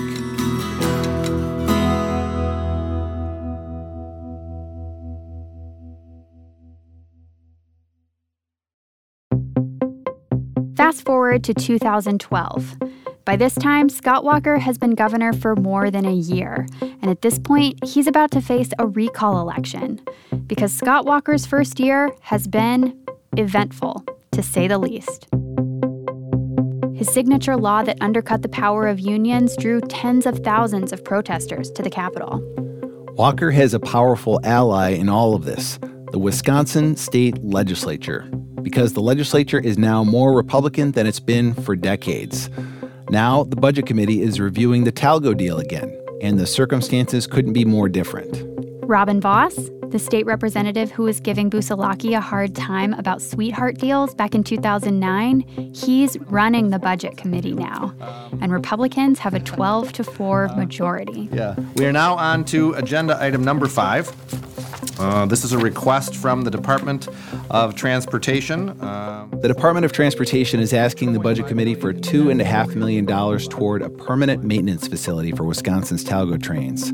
Fast 10.75 11.05
forward 11.05 11.43
to 11.43 11.53
2012. 11.53 12.75
By 13.31 13.37
this 13.37 13.55
time, 13.55 13.87
Scott 13.87 14.25
Walker 14.25 14.57
has 14.57 14.77
been 14.77 14.93
governor 14.93 15.31
for 15.31 15.55
more 15.55 15.89
than 15.89 16.03
a 16.03 16.11
year, 16.11 16.67
and 16.81 17.09
at 17.09 17.21
this 17.21 17.39
point, 17.39 17.81
he's 17.81 18.05
about 18.05 18.29
to 18.31 18.41
face 18.41 18.71
a 18.77 18.85
recall 18.85 19.39
election 19.39 20.01
because 20.47 20.73
Scott 20.73 21.05
Walker's 21.05 21.45
first 21.45 21.79
year 21.79 22.11
has 22.19 22.45
been 22.45 22.93
eventful, 23.37 24.03
to 24.33 24.43
say 24.43 24.67
the 24.67 24.77
least. 24.77 25.29
His 26.93 27.07
signature 27.07 27.55
law 27.55 27.83
that 27.83 28.01
undercut 28.01 28.41
the 28.41 28.49
power 28.49 28.85
of 28.85 28.99
unions 28.99 29.55
drew 29.55 29.79
tens 29.79 30.25
of 30.25 30.39
thousands 30.39 30.91
of 30.91 31.01
protesters 31.05 31.71
to 31.71 31.81
the 31.81 31.89
Capitol. 31.89 32.41
Walker 33.13 33.51
has 33.51 33.73
a 33.73 33.79
powerful 33.79 34.41
ally 34.43 34.89
in 34.89 35.07
all 35.07 35.35
of 35.35 35.45
this 35.45 35.79
the 36.11 36.19
Wisconsin 36.19 36.97
state 36.97 37.41
legislature, 37.41 38.29
because 38.61 38.91
the 38.91 38.99
legislature 38.99 39.61
is 39.61 39.77
now 39.77 40.03
more 40.03 40.35
Republican 40.35 40.91
than 40.91 41.07
it's 41.07 41.21
been 41.21 41.53
for 41.53 41.77
decades. 41.77 42.49
Now, 43.11 43.43
the 43.43 43.57
Budget 43.57 43.85
Committee 43.85 44.21
is 44.21 44.39
reviewing 44.39 44.85
the 44.85 44.91
Talgo 44.93 45.35
deal 45.35 45.59
again, 45.59 45.93
and 46.21 46.39
the 46.39 46.47
circumstances 46.47 47.27
couldn't 47.27 47.51
be 47.51 47.65
more 47.65 47.89
different. 47.89 48.41
Robin 48.85 49.19
Vos, 49.19 49.69
the 49.89 49.99
state 49.99 50.25
representative 50.25 50.91
who 50.91 51.03
was 51.03 51.19
giving 51.19 51.49
Busalacchi 51.49 52.15
a 52.15 52.21
hard 52.21 52.55
time 52.55 52.93
about 52.93 53.21
sweetheart 53.21 53.77
deals 53.77 54.15
back 54.15 54.33
in 54.33 54.45
2009, 54.45 55.41
he's 55.73 56.17
running 56.19 56.69
the 56.69 56.79
Budget 56.79 57.17
Committee 57.17 57.51
now. 57.53 57.93
And 58.39 58.53
Republicans 58.53 59.19
have 59.19 59.33
a 59.33 59.41
12 59.41 59.91
to 59.91 60.05
4 60.05 60.47
majority. 60.55 61.27
Yeah. 61.33 61.55
We 61.75 61.85
are 61.85 61.91
now 61.91 62.15
on 62.15 62.45
to 62.45 62.71
agenda 62.75 63.21
item 63.21 63.43
number 63.43 63.67
five. 63.67 64.07
Uh, 65.01 65.25
this 65.25 65.43
is 65.43 65.51
a 65.51 65.57
request 65.57 66.15
from 66.15 66.43
the 66.43 66.51
Department 66.51 67.07
of 67.49 67.73
Transportation. 67.73 68.69
Uh, 68.79 69.27
the 69.41 69.47
Department 69.47 69.83
of 69.83 69.91
Transportation 69.91 70.59
is 70.59 70.73
asking 70.73 71.13
the 71.13 71.19
Budget 71.19 71.47
Committee 71.47 71.73
for 71.73 71.91
$2.5 71.91 72.75
million 72.75 73.07
toward 73.49 73.81
a 73.81 73.89
permanent 73.89 74.43
maintenance 74.43 74.87
facility 74.87 75.31
for 75.31 75.43
Wisconsin's 75.43 76.03
Talgo 76.03 76.41
trains. 76.41 76.91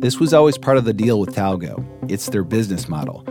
This 0.00 0.18
was 0.18 0.34
always 0.34 0.58
part 0.58 0.76
of 0.76 0.84
the 0.84 0.92
deal 0.92 1.20
with 1.20 1.36
Talgo. 1.36 1.86
It's 2.10 2.26
their 2.30 2.42
business 2.42 2.88
model. 2.88 3.24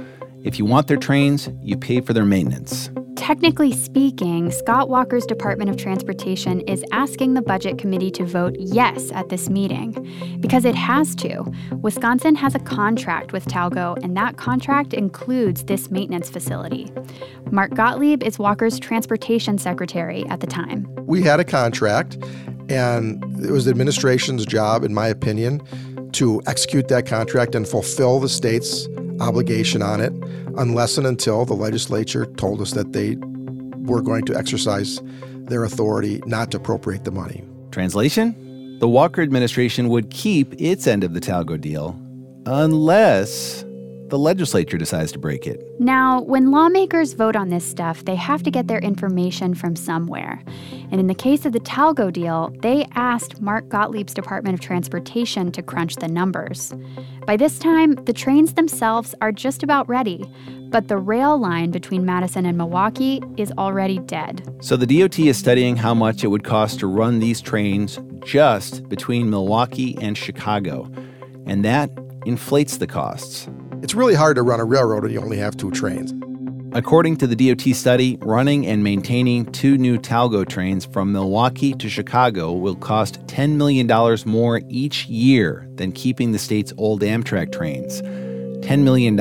If 0.43 0.60
you 0.60 0.63
want 0.63 0.88
their 0.88 0.98
trains, 0.98 1.50
you 1.62 1.75
pay 1.75 2.00
for 2.00 2.13
their 2.13 2.25
maintenance. 2.25 2.89
Technically 3.25 3.72
speaking, 3.72 4.51
Scott 4.51 4.88
Walker's 4.88 5.25
Department 5.25 5.67
of 5.67 5.77
Transportation 5.77 6.62
is 6.67 6.86
asking 6.91 7.34
the 7.34 7.41
Budget 7.41 7.79
Committee 7.79 8.12
to 8.12 8.24
vote 8.24 8.55
yes 8.60 9.12
at 9.13 9.29
this 9.29 9.50
meeting 9.50 10.38
because 10.41 10.63
it 10.63 10.75
has 10.75 11.15
to. 11.15 11.44
Wisconsin 11.82 12.36
has 12.36 12.53
a 12.53 12.60
contract 12.60 13.34
with 13.34 13.44
Talgo, 13.46 13.98
and 14.03 14.15
that 14.15 14.38
contract 14.38 14.94
includes 14.94 15.63
this 15.63 15.89
maintenance 15.89 16.29
facility. 16.29 16.91
Mark 17.50 17.74
Gottlieb 17.74 18.22
is 18.22 18.38
Walker's 18.38 18.79
transportation 18.79 19.58
secretary 19.58 20.24
at 20.27 20.39
the 20.39 20.48
time. 20.48 20.88
We 21.08 21.24
had 21.24 21.39
a 21.39 21.46
contract, 21.46 22.20
and 22.70 23.24
it 23.44 23.50
was 23.50 23.65
the 23.65 23.72
administration's 23.72 24.46
job, 24.46 24.84
in 24.84 24.94
my 24.94 25.08
opinion, 25.08 25.63
to 26.12 26.44
execute 26.46 26.89
that 26.89 27.08
contract 27.08 27.55
and 27.55 27.67
fulfill 27.67 28.20
the 28.20 28.29
state's 28.29 28.88
obligation 29.20 29.82
on 29.82 30.00
it 30.00 30.13
unless 30.58 30.98
and 30.98 31.08
until 31.08 31.46
the 31.46 31.54
legislature 31.54 32.26
told 32.26 32.62
us 32.62 32.72
that 32.72 32.94
they 32.94 33.18
were 33.86 34.02
going 34.02 34.26
to 34.26 34.36
exercise 34.36 35.02
their 35.48 35.64
authority 35.64 36.22
not 36.26 36.52
to 36.52 36.58
appropriate 36.58 37.04
the 37.04 37.12
money. 37.12 37.44
Translation? 37.72 38.80
The 38.80 38.88
Walker 38.88 39.22
administration 39.22 39.90
would 39.90 40.10
keep 40.10 40.54
its 40.60 40.88
end 40.88 41.04
of 41.04 41.14
the 41.14 41.22
Talgo 41.22 41.60
deal 41.60 42.00
unless 42.46 43.64
the 44.10 44.20
legislature 44.20 44.78
decides 44.78 45.12
to 45.12 45.20
break 45.20 45.48
it. 45.48 45.64
Now, 45.80 46.22
when 46.22 46.52
lawmakers 46.52 47.14
vote 47.14 47.36
on 47.36 47.50
this 47.50 47.66
stuff, 47.66 48.06
they 48.06 48.16
have 48.16 48.44
to 48.44 48.52
get 48.52 48.68
their 48.68 48.80
information 48.80 49.56
from 49.56 49.76
somewhere. 49.76 50.44
And 50.92 51.00
in 51.00 51.08
the 51.08 51.16
case 51.16 51.46
of 51.46 51.54
the 51.54 51.60
Talgo 51.60 52.14
deal, 52.14 52.54
they 52.60 52.86
asked 52.94 53.42
Mark 53.42 53.68
Gottlieb's 53.68 54.14
Department 54.14 54.54
of 54.54 54.60
Transportation 54.60 55.52
to 55.52 55.64
crunch 55.64 55.96
the 55.96 56.08
numbers. 56.08 56.74
By 57.26 57.36
this 57.38 57.58
time, 57.58 57.96
the 58.06 58.14
trains 58.14 58.54
themselves 58.54 59.16
are 59.22 59.32
just 59.32 59.64
about 59.64 59.90
ready, 59.90 60.30
but 60.70 60.88
the 60.88 60.98
rail 60.98 61.38
line 61.38 61.72
between 61.72 62.06
Madison 62.06 62.46
and 62.46 62.58
Milwaukee 62.58 63.22
is 63.38 63.52
already 63.58 64.00
dead. 64.00 64.48
So 64.62 64.78
the 64.78 64.86
DOT 64.86 65.18
is 65.20 65.38
studying 65.38 65.76
how 65.78 65.94
much 65.94 66.24
it 66.24 66.28
would 66.28 66.44
cost 66.44 66.80
to 66.80 66.88
run 66.88 67.20
these 67.20 67.42
trains 67.42 68.00
just 68.24 68.88
between 68.88 69.30
Milwaukee 69.30 69.98
and 70.00 70.18
Chicago. 70.18 70.92
And 71.48 71.66
that 71.66 71.90
inflates 72.26 72.78
the 72.78 72.88
costs. 72.88 73.48
It's 73.86 73.94
really 73.94 74.15
hard 74.15 74.36
to 74.38 74.42
run 74.42 74.60
a 74.60 74.65
railroad 74.65 75.04
when 75.04 75.12
you 75.12 75.22
only 75.22 75.38
have 75.38 75.58
two 75.58 75.70
trains. 75.70 76.12
According 76.75 77.18
to 77.18 77.27
the 77.27 77.36
DOT 77.36 77.75
study, 77.75 78.18
running 78.22 78.65
and 78.65 78.84
maintaining 78.84 79.46
two 79.51 79.77
new 79.77 80.00
Talgo 80.00 80.44
trains 80.44 80.86
from 80.86 81.12
Milwaukee 81.12 81.72
to 81.74 81.88
Chicago 81.88 82.51
will 82.51 82.77
cost 82.77 83.24
$10 83.27 83.58
million 83.58 83.86
more 84.25 84.62
each 84.70 85.06
year 85.06 85.70
than 85.75 85.92
keeping 85.92 86.32
the 86.32 86.39
state's 86.39 86.74
old 86.77 87.01
Amtrak 87.04 87.51
trains. 87.51 88.01
$10 88.01 88.80
million. 88.80 89.15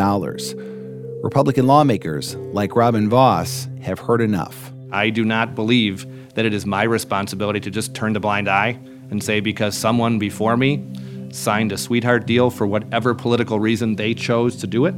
Republican 1.22 1.66
lawmakers, 1.66 2.34
like 2.34 2.74
Robin 2.74 3.10
Vos, 3.10 3.68
have 3.82 3.98
heard 3.98 4.22
enough. 4.22 4.72
I 4.90 5.10
do 5.10 5.26
not 5.26 5.54
believe 5.54 6.06
that 6.36 6.46
it 6.46 6.54
is 6.54 6.64
my 6.64 6.84
responsibility 6.84 7.60
to 7.60 7.70
just 7.70 7.94
turn 7.94 8.14
the 8.14 8.20
blind 8.20 8.48
eye 8.48 8.78
and 9.10 9.22
say 9.22 9.40
because 9.40 9.76
someone 9.76 10.18
before 10.18 10.56
me 10.56 10.82
signed 11.34 11.72
a 11.72 11.78
sweetheart 11.78 12.26
deal 12.26 12.50
for 12.50 12.66
whatever 12.66 13.14
political 13.14 13.58
reason 13.58 13.96
they 13.96 14.14
chose 14.14 14.56
to 14.56 14.66
do 14.66 14.86
it. 14.86 14.94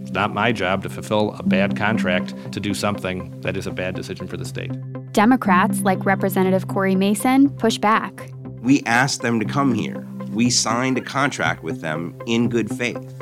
It's 0.00 0.12
not 0.12 0.32
my 0.32 0.50
job 0.52 0.82
to 0.82 0.88
fulfill 0.88 1.34
a 1.38 1.42
bad 1.42 1.76
contract 1.76 2.34
to 2.52 2.60
do 2.60 2.74
something 2.74 3.40
that 3.42 3.56
is 3.56 3.66
a 3.66 3.70
bad 3.70 3.94
decision 3.94 4.26
for 4.26 4.36
the 4.36 4.44
state. 4.44 4.72
Democrats, 5.12 5.82
like 5.82 6.04
Representative 6.04 6.68
Cory 6.68 6.94
Mason, 6.94 7.50
push 7.50 7.78
back. 7.78 8.30
We 8.62 8.82
asked 8.84 9.22
them 9.22 9.38
to 9.40 9.46
come 9.46 9.74
here. 9.74 10.06
We 10.32 10.48
signed 10.48 10.96
a 10.96 11.02
contract 11.02 11.62
with 11.62 11.82
them 11.82 12.18
in 12.26 12.48
good 12.48 12.70
faith. 12.70 13.14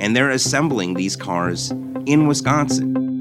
And 0.00 0.16
they're 0.16 0.30
assembling 0.30 0.94
these 0.94 1.16
cars 1.16 1.70
in 2.06 2.26
Wisconsin. 2.26 3.18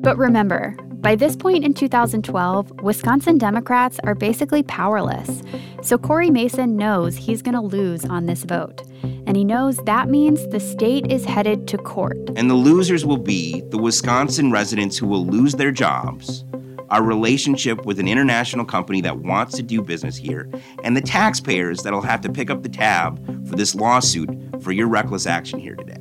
But 0.00 0.16
remember, 0.16 0.76
by 1.00 1.16
this 1.16 1.34
point 1.34 1.64
in 1.64 1.72
2012, 1.72 2.82
Wisconsin 2.82 3.38
Democrats 3.38 3.98
are 4.04 4.14
basically 4.14 4.62
powerless. 4.62 5.42
So 5.82 5.96
Cory 5.96 6.30
Mason 6.30 6.76
knows 6.76 7.16
he's 7.16 7.40
going 7.40 7.54
to 7.54 7.60
lose 7.60 8.04
on 8.04 8.26
this 8.26 8.44
vote. 8.44 8.82
And 9.26 9.34
he 9.34 9.44
knows 9.44 9.78
that 9.78 10.10
means 10.10 10.46
the 10.48 10.60
state 10.60 11.10
is 11.10 11.24
headed 11.24 11.66
to 11.68 11.78
court. 11.78 12.18
And 12.36 12.50
the 12.50 12.54
losers 12.54 13.06
will 13.06 13.16
be 13.16 13.62
the 13.70 13.78
Wisconsin 13.78 14.50
residents 14.50 14.98
who 14.98 15.06
will 15.06 15.24
lose 15.24 15.54
their 15.54 15.70
jobs, 15.70 16.44
our 16.90 17.02
relationship 17.02 17.86
with 17.86 17.98
an 17.98 18.06
international 18.06 18.66
company 18.66 19.00
that 19.00 19.20
wants 19.20 19.56
to 19.56 19.62
do 19.62 19.80
business 19.80 20.16
here, 20.16 20.50
and 20.84 20.94
the 20.94 21.00
taxpayers 21.00 21.82
that'll 21.82 22.02
have 22.02 22.20
to 22.20 22.30
pick 22.30 22.50
up 22.50 22.62
the 22.62 22.68
tab 22.68 23.24
for 23.48 23.56
this 23.56 23.74
lawsuit 23.74 24.28
for 24.62 24.72
your 24.72 24.88
reckless 24.88 25.26
action 25.26 25.58
here 25.58 25.76
today. 25.76 25.99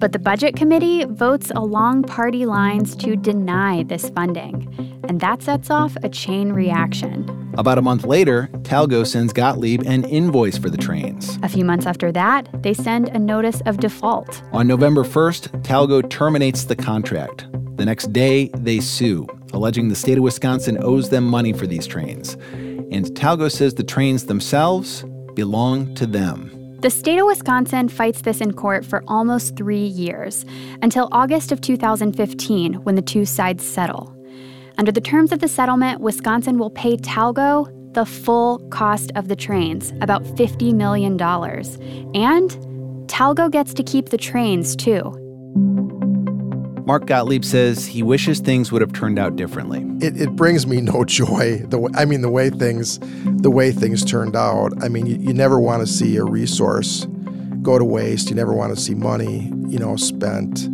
But 0.00 0.12
the 0.12 0.18
Budget 0.18 0.56
Committee 0.56 1.04
votes 1.04 1.52
along 1.54 2.04
party 2.04 2.46
lines 2.46 2.96
to 2.96 3.16
deny 3.16 3.82
this 3.82 4.08
funding, 4.08 4.66
and 5.06 5.20
that 5.20 5.42
sets 5.42 5.68
off 5.68 5.94
a 6.02 6.08
chain 6.08 6.52
reaction. 6.52 7.28
About 7.58 7.76
a 7.76 7.82
month 7.82 8.06
later, 8.06 8.48
Talgo 8.62 9.06
sends 9.06 9.34
Gottlieb 9.34 9.82
an 9.82 10.04
invoice 10.04 10.56
for 10.56 10.70
the 10.70 10.78
trains. 10.78 11.38
A 11.42 11.50
few 11.50 11.66
months 11.66 11.84
after 11.84 12.10
that, 12.12 12.48
they 12.62 12.72
send 12.72 13.08
a 13.10 13.18
notice 13.18 13.60
of 13.66 13.76
default. 13.76 14.42
On 14.52 14.66
November 14.66 15.04
1st, 15.04 15.62
Talgo 15.64 16.08
terminates 16.08 16.64
the 16.64 16.76
contract. 16.76 17.46
The 17.76 17.84
next 17.84 18.10
day, 18.14 18.48
they 18.54 18.80
sue, 18.80 19.26
alleging 19.52 19.88
the 19.88 19.94
state 19.94 20.16
of 20.16 20.24
Wisconsin 20.24 20.78
owes 20.80 21.10
them 21.10 21.24
money 21.24 21.52
for 21.52 21.66
these 21.66 21.86
trains. 21.86 22.38
And 22.54 23.04
Talgo 23.14 23.52
says 23.52 23.74
the 23.74 23.84
trains 23.84 24.24
themselves 24.24 25.04
belong 25.34 25.94
to 25.96 26.06
them. 26.06 26.56
The 26.80 26.88
state 26.88 27.18
of 27.18 27.26
Wisconsin 27.26 27.90
fights 27.90 28.22
this 28.22 28.40
in 28.40 28.54
court 28.54 28.86
for 28.86 29.04
almost 29.06 29.54
three 29.54 29.84
years, 29.84 30.46
until 30.80 31.10
August 31.12 31.52
of 31.52 31.60
2015, 31.60 32.72
when 32.84 32.94
the 32.94 33.02
two 33.02 33.26
sides 33.26 33.62
settle. 33.62 34.16
Under 34.78 34.90
the 34.90 35.00
terms 35.02 35.30
of 35.30 35.40
the 35.40 35.48
settlement, 35.48 36.00
Wisconsin 36.00 36.56
will 36.58 36.70
pay 36.70 36.96
Talgo 36.96 37.68
the 37.92 38.06
full 38.06 38.60
cost 38.70 39.12
of 39.14 39.28
the 39.28 39.36
trains, 39.36 39.92
about 40.00 40.24
$50 40.24 40.72
million. 40.72 41.20
And 42.14 42.50
Talgo 43.10 43.50
gets 43.50 43.74
to 43.74 43.82
keep 43.82 44.08
the 44.08 44.16
trains, 44.16 44.74
too. 44.74 45.12
Mark 46.90 47.06
Gottlieb 47.06 47.44
says 47.44 47.86
he 47.86 48.02
wishes 48.02 48.40
things 48.40 48.72
would 48.72 48.82
have 48.82 48.92
turned 48.92 49.16
out 49.16 49.36
differently. 49.36 49.86
It, 50.04 50.20
it 50.20 50.34
brings 50.34 50.66
me 50.66 50.80
no 50.80 51.04
joy. 51.04 51.58
The 51.58 51.88
I 51.94 52.04
mean, 52.04 52.20
the 52.20 52.28
way 52.28 52.50
things, 52.50 52.98
the 53.24 53.48
way 53.48 53.70
things 53.70 54.04
turned 54.04 54.34
out. 54.34 54.72
I 54.82 54.88
mean, 54.88 55.06
you, 55.06 55.14
you 55.14 55.32
never 55.32 55.60
want 55.60 55.82
to 55.82 55.86
see 55.86 56.16
a 56.16 56.24
resource 56.24 57.06
go 57.62 57.78
to 57.78 57.84
waste. 57.84 58.28
You 58.28 58.34
never 58.34 58.52
want 58.52 58.74
to 58.74 58.80
see 58.82 58.96
money, 58.96 59.52
you 59.68 59.78
know, 59.78 59.94
spent 59.94 60.64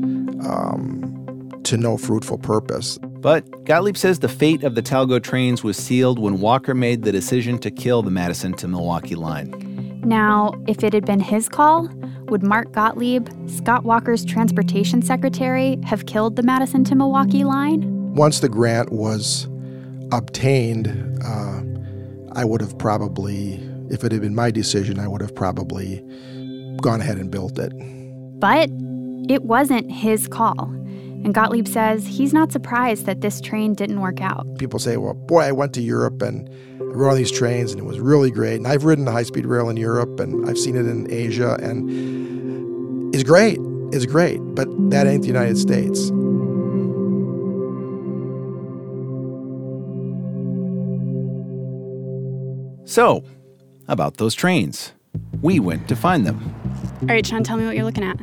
um, 0.42 1.61
to 1.64 1.76
no 1.76 1.98
fruitful 1.98 2.38
purpose. 2.38 2.96
But 3.02 3.66
Gottlieb 3.66 3.98
says 3.98 4.20
the 4.20 4.31
fate 4.31 4.64
of 4.64 4.74
the 4.74 4.83
Talgo 4.83 5.22
trains 5.22 5.62
was 5.62 5.76
sealed 5.76 6.18
when 6.18 6.40
Walker 6.40 6.74
made 6.74 7.02
the 7.02 7.12
decision 7.12 7.59
to 7.59 7.70
kill 7.70 8.00
the 8.00 8.11
Madison 8.11 8.55
to 8.55 8.66
Milwaukee 8.66 9.16
line. 9.16 9.75
Now, 10.07 10.55
if 10.69 10.85
it 10.85 10.92
had 10.92 11.05
been 11.05 11.19
his 11.19 11.49
call, 11.49 11.88
would 12.29 12.45
Mark 12.45 12.71
Gottlieb, 12.71 13.29
Scott 13.49 13.83
Walker's 13.83 14.25
transportation 14.25 15.03
secretary, 15.03 15.81
have 15.85 16.07
killed 16.07 16.37
the 16.37 16.45
Madison 16.45 16.85
to 16.85 16.95
Milwaukee 16.95 17.42
line? 17.42 18.14
Once 18.14 18.38
the 18.38 18.49
grant 18.49 18.92
was 18.92 19.49
obtained, 20.12 20.87
uh, 21.25 21.61
I 22.40 22.45
would 22.45 22.61
have 22.61 22.79
probably, 22.79 23.55
if 23.90 24.05
it 24.05 24.12
had 24.12 24.21
been 24.21 24.37
my 24.37 24.53
decision, 24.53 25.01
I 25.01 25.09
would 25.09 25.21
have 25.21 25.35
probably 25.35 26.05
gone 26.81 27.01
ahead 27.01 27.19
and 27.19 27.29
built 27.29 27.59
it. 27.59 27.73
But 28.38 28.71
it 29.29 29.42
wasn't 29.42 29.90
his 29.90 30.29
call. 30.29 30.71
And 31.25 31.35
Gottlieb 31.35 31.66
says 31.66 32.07
he's 32.07 32.33
not 32.33 32.53
surprised 32.53 33.07
that 33.07 33.23
this 33.23 33.40
train 33.40 33.75
didn't 33.75 34.01
work 34.01 34.21
out. 34.21 34.47
People 34.59 34.79
say, 34.79 34.99
well, 34.99 35.14
boy, 35.14 35.40
I 35.40 35.51
went 35.51 35.73
to 35.75 35.83
Europe 35.83 36.23
and 36.23 36.49
I 36.96 36.98
rode 36.98 37.11
on 37.11 37.16
these 37.18 37.30
trains 37.30 37.72
and 37.72 37.80
it 37.80 37.85
was 37.85 38.00
really 38.00 38.30
great. 38.30 38.56
And 38.56 38.66
I've 38.66 38.85
ridden 38.85 39.04
the 39.04 39.12
high 39.12 39.24
speed 39.24 39.44
rail 39.44 39.68
in 39.68 39.76
Europe 39.76 40.18
and 40.18 40.48
I've 40.48 40.56
seen 40.56 40.76
it 40.76 40.87
in 40.87 41.06
Asia 41.12 41.59
and 41.62 43.14
it's 43.14 43.22
great. 43.22 43.59
It's 43.92 44.06
great. 44.06 44.38
But 44.38 44.66
that 44.88 45.06
ain't 45.06 45.20
the 45.20 45.28
United 45.28 45.59
States. 45.59 46.06
So, 52.90 53.22
about 53.88 54.16
those 54.16 54.35
trains. 54.35 54.94
We 55.42 55.61
went 55.61 55.88
to 55.88 55.96
find 55.96 56.26
them. 56.26 56.54
All 57.02 57.09
right, 57.09 57.26
Sean, 57.26 57.44
tell 57.44 57.59
me 57.59 57.66
what 57.66 57.76
you're 57.76 57.85
looking 57.85 58.04
at. 58.04 58.18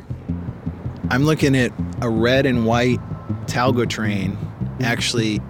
I'm 1.12 1.26
looking 1.26 1.56
at 1.56 1.72
a 2.02 2.10
red 2.10 2.48
and 2.48 2.66
white 2.66 3.00
Talgo 3.46 3.88
train, 3.88 4.36
actually, 4.82 5.42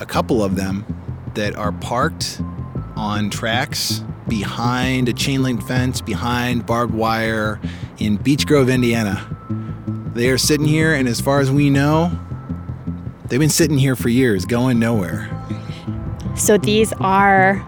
a 0.00 0.06
couple 0.06 0.42
of 0.42 0.56
them 0.56 0.84
that 1.34 1.54
are 1.54 1.70
parked 1.70 2.40
on 2.98 3.30
tracks 3.30 4.02
behind 4.26 5.08
a 5.08 5.12
chain 5.12 5.42
link 5.42 5.62
fence, 5.62 6.00
behind 6.00 6.66
barbed 6.66 6.92
wire 6.92 7.60
in 7.98 8.16
Beech 8.16 8.46
Grove, 8.46 8.68
Indiana. 8.68 9.24
They 10.14 10.30
are 10.30 10.38
sitting 10.38 10.66
here, 10.66 10.92
and 10.94 11.06
as 11.08 11.20
far 11.20 11.40
as 11.40 11.50
we 11.50 11.70
know, 11.70 12.10
they've 13.26 13.38
been 13.38 13.48
sitting 13.48 13.78
here 13.78 13.94
for 13.94 14.08
years, 14.08 14.44
going 14.44 14.80
nowhere. 14.80 15.30
So 16.34 16.58
these 16.58 16.92
are 16.94 17.64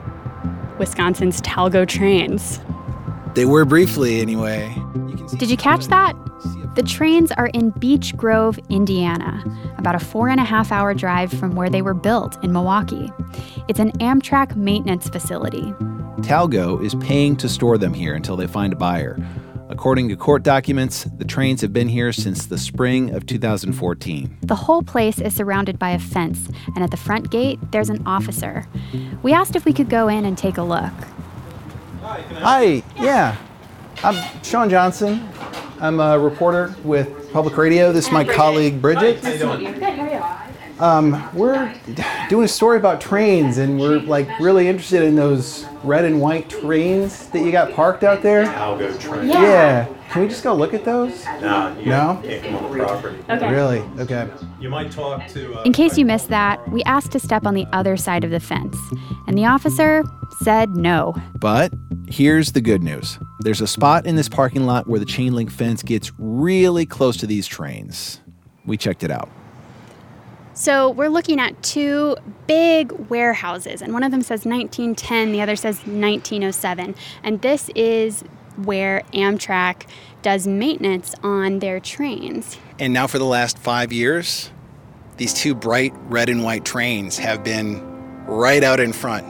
Wisconsin's 0.78 1.40
Talgo 1.42 1.86
trains. 1.86 2.60
They 3.34 3.44
were 3.44 3.64
briefly, 3.64 4.20
anyway. 4.20 4.74
Did 5.38 5.48
you 5.48 5.56
catch 5.56 5.86
that? 5.86 6.16
The 6.80 6.88
trains 6.88 7.30
are 7.32 7.48
in 7.48 7.72
Beech 7.72 8.16
Grove, 8.16 8.58
Indiana, 8.70 9.44
about 9.76 9.94
a 9.94 9.98
four 9.98 10.30
and 10.30 10.40
a 10.40 10.44
half 10.44 10.72
hour 10.72 10.94
drive 10.94 11.30
from 11.30 11.54
where 11.54 11.68
they 11.68 11.82
were 11.82 11.92
built 11.92 12.42
in 12.42 12.54
Milwaukee. 12.54 13.12
It's 13.68 13.78
an 13.78 13.92
Amtrak 13.98 14.56
maintenance 14.56 15.06
facility. 15.06 15.74
Talgo 16.22 16.82
is 16.82 16.94
paying 16.94 17.36
to 17.36 17.50
store 17.50 17.76
them 17.76 17.92
here 17.92 18.14
until 18.14 18.34
they 18.34 18.46
find 18.46 18.72
a 18.72 18.76
buyer. 18.76 19.18
According 19.68 20.08
to 20.08 20.16
court 20.16 20.42
documents, 20.42 21.04
the 21.18 21.26
trains 21.26 21.60
have 21.60 21.74
been 21.74 21.86
here 21.86 22.14
since 22.14 22.46
the 22.46 22.56
spring 22.56 23.10
of 23.10 23.26
2014. 23.26 24.38
The 24.40 24.54
whole 24.54 24.82
place 24.82 25.20
is 25.20 25.36
surrounded 25.36 25.78
by 25.78 25.90
a 25.90 25.98
fence, 25.98 26.48
and 26.74 26.82
at 26.82 26.90
the 26.90 26.96
front 26.96 27.30
gate, 27.30 27.58
there's 27.72 27.90
an 27.90 28.02
officer. 28.06 28.66
We 29.22 29.34
asked 29.34 29.54
if 29.54 29.66
we 29.66 29.74
could 29.74 29.90
go 29.90 30.08
in 30.08 30.24
and 30.24 30.38
take 30.38 30.56
a 30.56 30.62
look. 30.62 30.94
Hi, 32.00 32.82
yeah. 32.96 33.36
I'm 34.02 34.42
Sean 34.42 34.70
Johnson. 34.70 35.28
I'm 35.80 35.98
a 36.00 36.18
reporter 36.18 36.74
with 36.84 37.32
Public 37.32 37.56
Radio. 37.56 37.92
This 37.92 38.06
is 38.06 38.12
my 38.12 38.24
colleague 38.24 38.82
Bridget. 38.82 39.24
Um, 40.78 41.28
we're 41.34 41.74
doing 42.30 42.44
a 42.44 42.48
story 42.48 42.78
about 42.78 43.00
trains, 43.02 43.58
and 43.58 43.78
we're 43.78 43.98
like 44.00 44.26
really 44.40 44.66
interested 44.68 45.02
in 45.02 45.14
those 45.14 45.66
red 45.84 46.04
and 46.06 46.20
white 46.20 46.48
trains 46.48 47.26
that 47.28 47.40
you 47.42 47.52
got 47.52 47.72
parked 47.72 48.02
out 48.02 48.22
there. 48.22 48.44
Talgo 48.46 48.98
train. 48.98 49.28
Yeah. 49.28 49.86
Can 50.10 50.22
we 50.22 50.28
just 50.28 50.42
go 50.42 50.54
look 50.54 50.74
at 50.74 50.84
those? 50.84 51.24
No, 51.40 51.76
you 51.78 51.86
No? 51.86 52.20
can't 52.24 52.42
come 52.44 52.56
on 52.56 52.72
the 52.78 52.84
property. 52.84 53.18
Really? 53.28 53.78
Okay. 54.00 54.28
You 54.58 54.68
might 54.70 54.90
talk 54.90 55.26
to. 55.28 55.54
Uh, 55.60 55.62
In 55.62 55.72
case 55.72 55.96
you 55.98 56.04
missed 56.04 56.28
that, 56.30 56.66
we 56.70 56.82
asked 56.84 57.12
to 57.12 57.20
step 57.20 57.46
on 57.46 57.54
the 57.54 57.66
other 57.72 57.96
side 57.96 58.24
of 58.24 58.30
the 58.30 58.40
fence, 58.40 58.76
and 59.28 59.36
the 59.38 59.44
officer 59.46 60.02
said 60.42 60.70
no. 60.76 61.14
But 61.38 61.72
here's 62.10 62.52
the 62.52 62.60
good 62.60 62.82
news 62.82 63.18
there's 63.40 63.60
a 63.60 63.66
spot 63.66 64.04
in 64.04 64.16
this 64.16 64.28
parking 64.28 64.66
lot 64.66 64.86
where 64.86 64.98
the 64.98 65.06
chain 65.06 65.32
link 65.32 65.50
fence 65.50 65.82
gets 65.82 66.12
really 66.18 66.84
close 66.84 67.16
to 67.16 67.26
these 67.26 67.46
trains. 67.46 68.20
We 68.66 68.76
checked 68.76 69.02
it 69.02 69.10
out. 69.10 69.30
So 70.52 70.90
we're 70.90 71.08
looking 71.08 71.40
at 71.40 71.62
two 71.62 72.16
big 72.46 72.92
warehouses, 72.92 73.80
and 73.80 73.94
one 73.94 74.02
of 74.02 74.10
them 74.10 74.20
says 74.20 74.44
1910, 74.44 75.32
the 75.32 75.40
other 75.40 75.56
says 75.56 75.78
1907. 75.86 76.94
And 77.22 77.40
this 77.40 77.70
is 77.74 78.24
where 78.56 79.02
Amtrak 79.14 79.86
does 80.20 80.46
maintenance 80.46 81.14
on 81.22 81.60
their 81.60 81.80
trains. 81.80 82.58
And 82.78 82.92
now, 82.92 83.06
for 83.06 83.18
the 83.18 83.24
last 83.24 83.56
five 83.58 83.90
years, 83.90 84.50
these 85.16 85.32
two 85.32 85.54
bright 85.54 85.94
red 86.08 86.28
and 86.28 86.44
white 86.44 86.66
trains 86.66 87.16
have 87.16 87.42
been 87.42 88.26
right 88.26 88.62
out 88.62 88.80
in 88.80 88.92
front. 88.92 89.26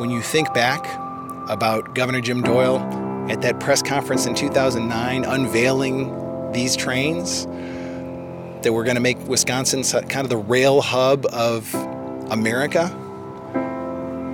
When 0.00 0.10
you 0.10 0.22
think 0.22 0.52
back 0.54 1.07
about 1.48 1.94
Governor 1.94 2.20
Jim 2.20 2.42
Doyle 2.42 2.78
at 3.30 3.42
that 3.42 3.60
press 3.60 3.82
conference 3.82 4.26
in 4.26 4.34
2009 4.34 5.24
unveiling 5.24 6.52
these 6.52 6.76
trains, 6.76 7.46
that 8.62 8.72
we're 8.72 8.84
going 8.84 8.96
to 8.96 9.00
make 9.00 9.18
Wisconsin 9.28 9.82
kind 9.82 10.24
of 10.24 10.28
the 10.28 10.36
rail 10.36 10.80
hub 10.80 11.26
of 11.26 11.72
America, 12.30 12.94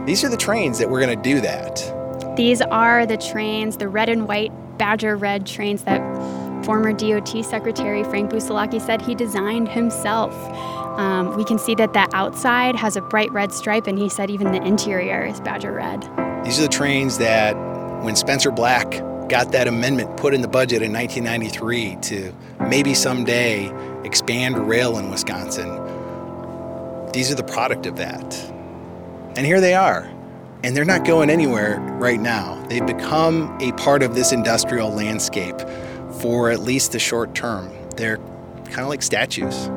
these 0.06 0.22
are 0.22 0.28
the 0.28 0.36
trains 0.36 0.78
that 0.78 0.90
we're 0.90 1.00
going 1.00 1.16
to 1.16 1.22
do 1.22 1.40
that. 1.40 2.36
These 2.36 2.60
are 2.60 3.06
the 3.06 3.16
trains, 3.16 3.78
the 3.78 3.88
red 3.88 4.08
and 4.08 4.28
white 4.28 4.52
Badger 4.76 5.16
red 5.16 5.46
trains 5.46 5.84
that 5.84 6.02
former 6.64 6.92
DOT 6.92 7.44
Secretary 7.44 8.04
Frank 8.04 8.30
Busalacchi 8.30 8.80
said 8.80 9.00
he 9.00 9.14
designed 9.14 9.68
himself. 9.68 10.34
Um, 10.98 11.36
we 11.36 11.44
can 11.44 11.58
see 11.58 11.74
that 11.76 11.92
the 11.92 12.08
outside 12.12 12.76
has 12.76 12.96
a 12.96 13.00
bright 13.00 13.32
red 13.32 13.52
stripe, 13.52 13.86
and 13.86 13.98
he 13.98 14.08
said 14.08 14.30
even 14.30 14.52
the 14.52 14.62
interior 14.62 15.24
is 15.24 15.40
Badger 15.40 15.72
red. 15.72 16.33
These 16.44 16.58
are 16.58 16.62
the 16.62 16.68
trains 16.68 17.18
that 17.18 17.54
when 18.04 18.16
Spencer 18.16 18.50
Black 18.50 18.90
got 19.30 19.52
that 19.52 19.66
amendment 19.66 20.18
put 20.18 20.34
in 20.34 20.42
the 20.42 20.48
budget 20.48 20.82
in 20.82 20.92
1993 20.92 21.96
to 22.02 22.34
maybe 22.68 22.92
someday 22.92 23.72
expand 24.04 24.68
rail 24.68 24.98
in 24.98 25.10
Wisconsin, 25.10 25.70
these 27.12 27.32
are 27.32 27.34
the 27.34 27.44
product 27.44 27.86
of 27.86 27.96
that. 27.96 28.34
And 29.36 29.46
here 29.46 29.60
they 29.60 29.74
are. 29.74 30.10
And 30.62 30.76
they're 30.76 30.84
not 30.84 31.06
going 31.06 31.30
anywhere 31.30 31.80
right 31.98 32.20
now. 32.20 32.62
They've 32.68 32.86
become 32.86 33.56
a 33.62 33.72
part 33.72 34.02
of 34.02 34.14
this 34.14 34.30
industrial 34.30 34.90
landscape 34.90 35.58
for 36.20 36.50
at 36.50 36.60
least 36.60 36.92
the 36.92 36.98
short 36.98 37.34
term. 37.34 37.70
They're 37.96 38.18
kind 38.66 38.80
of 38.80 38.88
like 38.88 39.02
statues. 39.02 39.70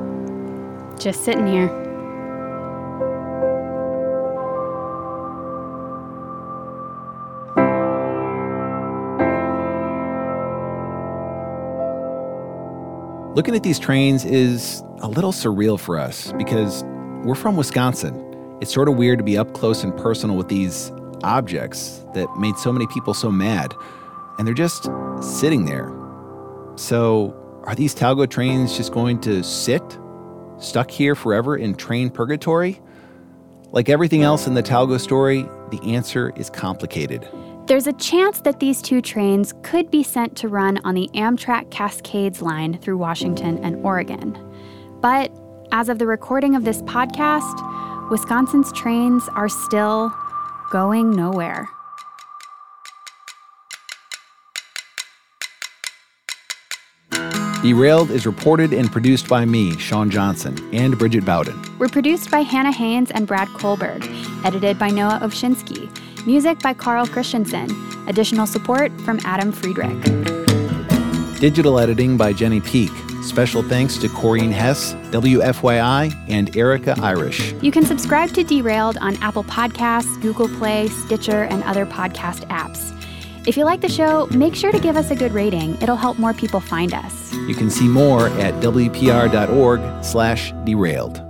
Just 1.02 1.24
sitting 1.24 1.48
here. 1.48 1.87
Looking 13.38 13.56
at 13.56 13.62
these 13.62 13.78
trains 13.78 14.26
is 14.26 14.82
a 14.98 15.08
little 15.08 15.32
surreal 15.32 15.80
for 15.80 16.00
us 16.00 16.34
because 16.40 16.84
we're 17.24 17.36
from 17.36 17.56
Wisconsin. 17.56 18.16
It's 18.62 18.74
sort 18.74 18.90
of 18.90 18.96
weird 18.96 19.20
to 19.20 19.24
be 19.24 19.38
up 19.38 19.54
close 19.54 19.84
and 19.84 19.96
personal 19.96 20.36
with 20.36 20.48
these 20.48 20.92
objects 21.24 22.04
that 22.16 22.28
made 22.40 22.58
so 22.58 22.74
many 22.74 22.88
people 22.88 23.14
so 23.14 23.30
mad, 23.30 23.76
and 24.40 24.48
they're 24.48 24.56
just 24.56 24.90
sitting 25.22 25.66
there. 25.66 25.94
So, 26.78 27.36
are 27.66 27.76
these 27.76 27.94
Talgo 27.94 28.28
trains 28.28 28.76
just 28.76 28.92
going 28.92 29.22
to 29.22 29.44
sit, 29.44 29.84
stuck 30.58 30.90
here 30.90 31.14
forever 31.14 31.56
in 31.56 31.76
train 31.76 32.10
purgatory? 32.10 32.82
Like 33.70 33.88
everything 33.88 34.24
else 34.24 34.48
in 34.48 34.56
the 34.56 34.64
Talgo 34.64 35.00
story, 35.00 35.44
the 35.70 35.80
answer 35.84 36.34
is 36.36 36.50
complicated. 36.50 37.30
There's 37.68 37.86
a 37.86 37.92
chance 37.92 38.40
that 38.42 38.62
these 38.62 38.82
two 38.82 39.02
trains 39.02 39.54
could 39.62 39.92
be 39.92 40.02
sent 40.02 40.38
to 40.38 40.48
run 40.48 40.78
on 40.86 40.96
the 40.96 41.10
Amtrak 41.14 41.70
Cascades 41.70 42.42
line 42.42 42.80
through 42.80 42.98
Washington 42.98 43.58
and 43.62 43.76
Oregon. 43.86 44.38
But 45.02 45.38
as 45.74 45.90
of 45.90 46.00
the 46.00 46.08
recording 46.08 46.56
of 46.56 46.64
this 46.64 46.82
podcast, 46.84 48.10
Wisconsin's 48.10 48.72
trains 48.72 49.28
are 49.36 49.50
still 49.50 50.16
going 50.72 51.12
nowhere. 51.12 51.68
Derailed 57.62 58.12
is 58.12 58.26
reported 58.26 58.72
and 58.72 58.90
produced 58.90 59.28
by 59.28 59.44
me, 59.44 59.78
Sean 59.78 60.10
Johnson, 60.10 60.58
and 60.74 60.98
Bridget 60.98 61.26
Bowden. 61.26 61.62
We're 61.80 61.90
produced 61.90 62.32
by 62.32 62.44
Hannah 62.44 62.72
Haynes 62.72 63.12
and 63.12 63.28
Brad 63.28 63.50
Kohlberg, 63.50 64.06
edited 64.46 64.80
by 64.80 64.90
Noah 64.90 65.20
Ovshinsky, 65.22 65.94
music 66.28 66.60
by 66.60 66.74
Carl 66.74 67.08
Christensen, 67.08 67.70
additional 68.10 68.46
support 68.46 68.92
from 69.02 69.18
Adam 69.24 69.50
Friedrich. 69.52 69.98
Digital 71.40 71.80
editing 71.80 72.18
by 72.18 72.34
Jenny 72.34 72.60
Peak. 72.60 72.92
Special 73.24 73.64
thanks 73.64 73.98
to 73.98 74.10
Corrine 74.10 74.52
Hess, 74.52 74.94
WFYI, 75.12 76.14
and 76.28 76.56
Erica 76.56 76.96
Irish. 77.02 77.54
You 77.62 77.72
can 77.72 77.86
subscribe 77.86 78.32
to 78.32 78.44
Derailed 78.44 78.98
on 78.98 79.16
Apple 79.24 79.46
Podcasts, 79.46 80.22
Google 80.22 80.50
Play, 80.50 80.88
Stitcher, 80.88 81.44
and 81.44 81.64
other 81.64 81.86
podcast 81.86 82.46
apps. 82.50 82.94
If 83.48 83.56
you 83.56 83.64
like 83.64 83.80
the 83.80 83.90
show, 83.90 84.28
make 84.32 84.54
sure 84.54 84.74
to 84.74 84.80
give 84.80 84.98
us 84.98 85.12
a 85.12 85.16
good 85.16 85.32
rating. 85.32 85.82
It'll 85.82 85.96
help 85.96 86.20
more 86.20 86.34
people 86.34 86.60
find 86.60 86.94
us. 86.94 87.34
You 87.34 87.56
can 87.56 87.70
see 87.70 87.88
more 87.88 88.28
at 88.40 88.54
wpr.org 88.56 90.04
slash 90.04 90.52
derailed. 90.66 91.27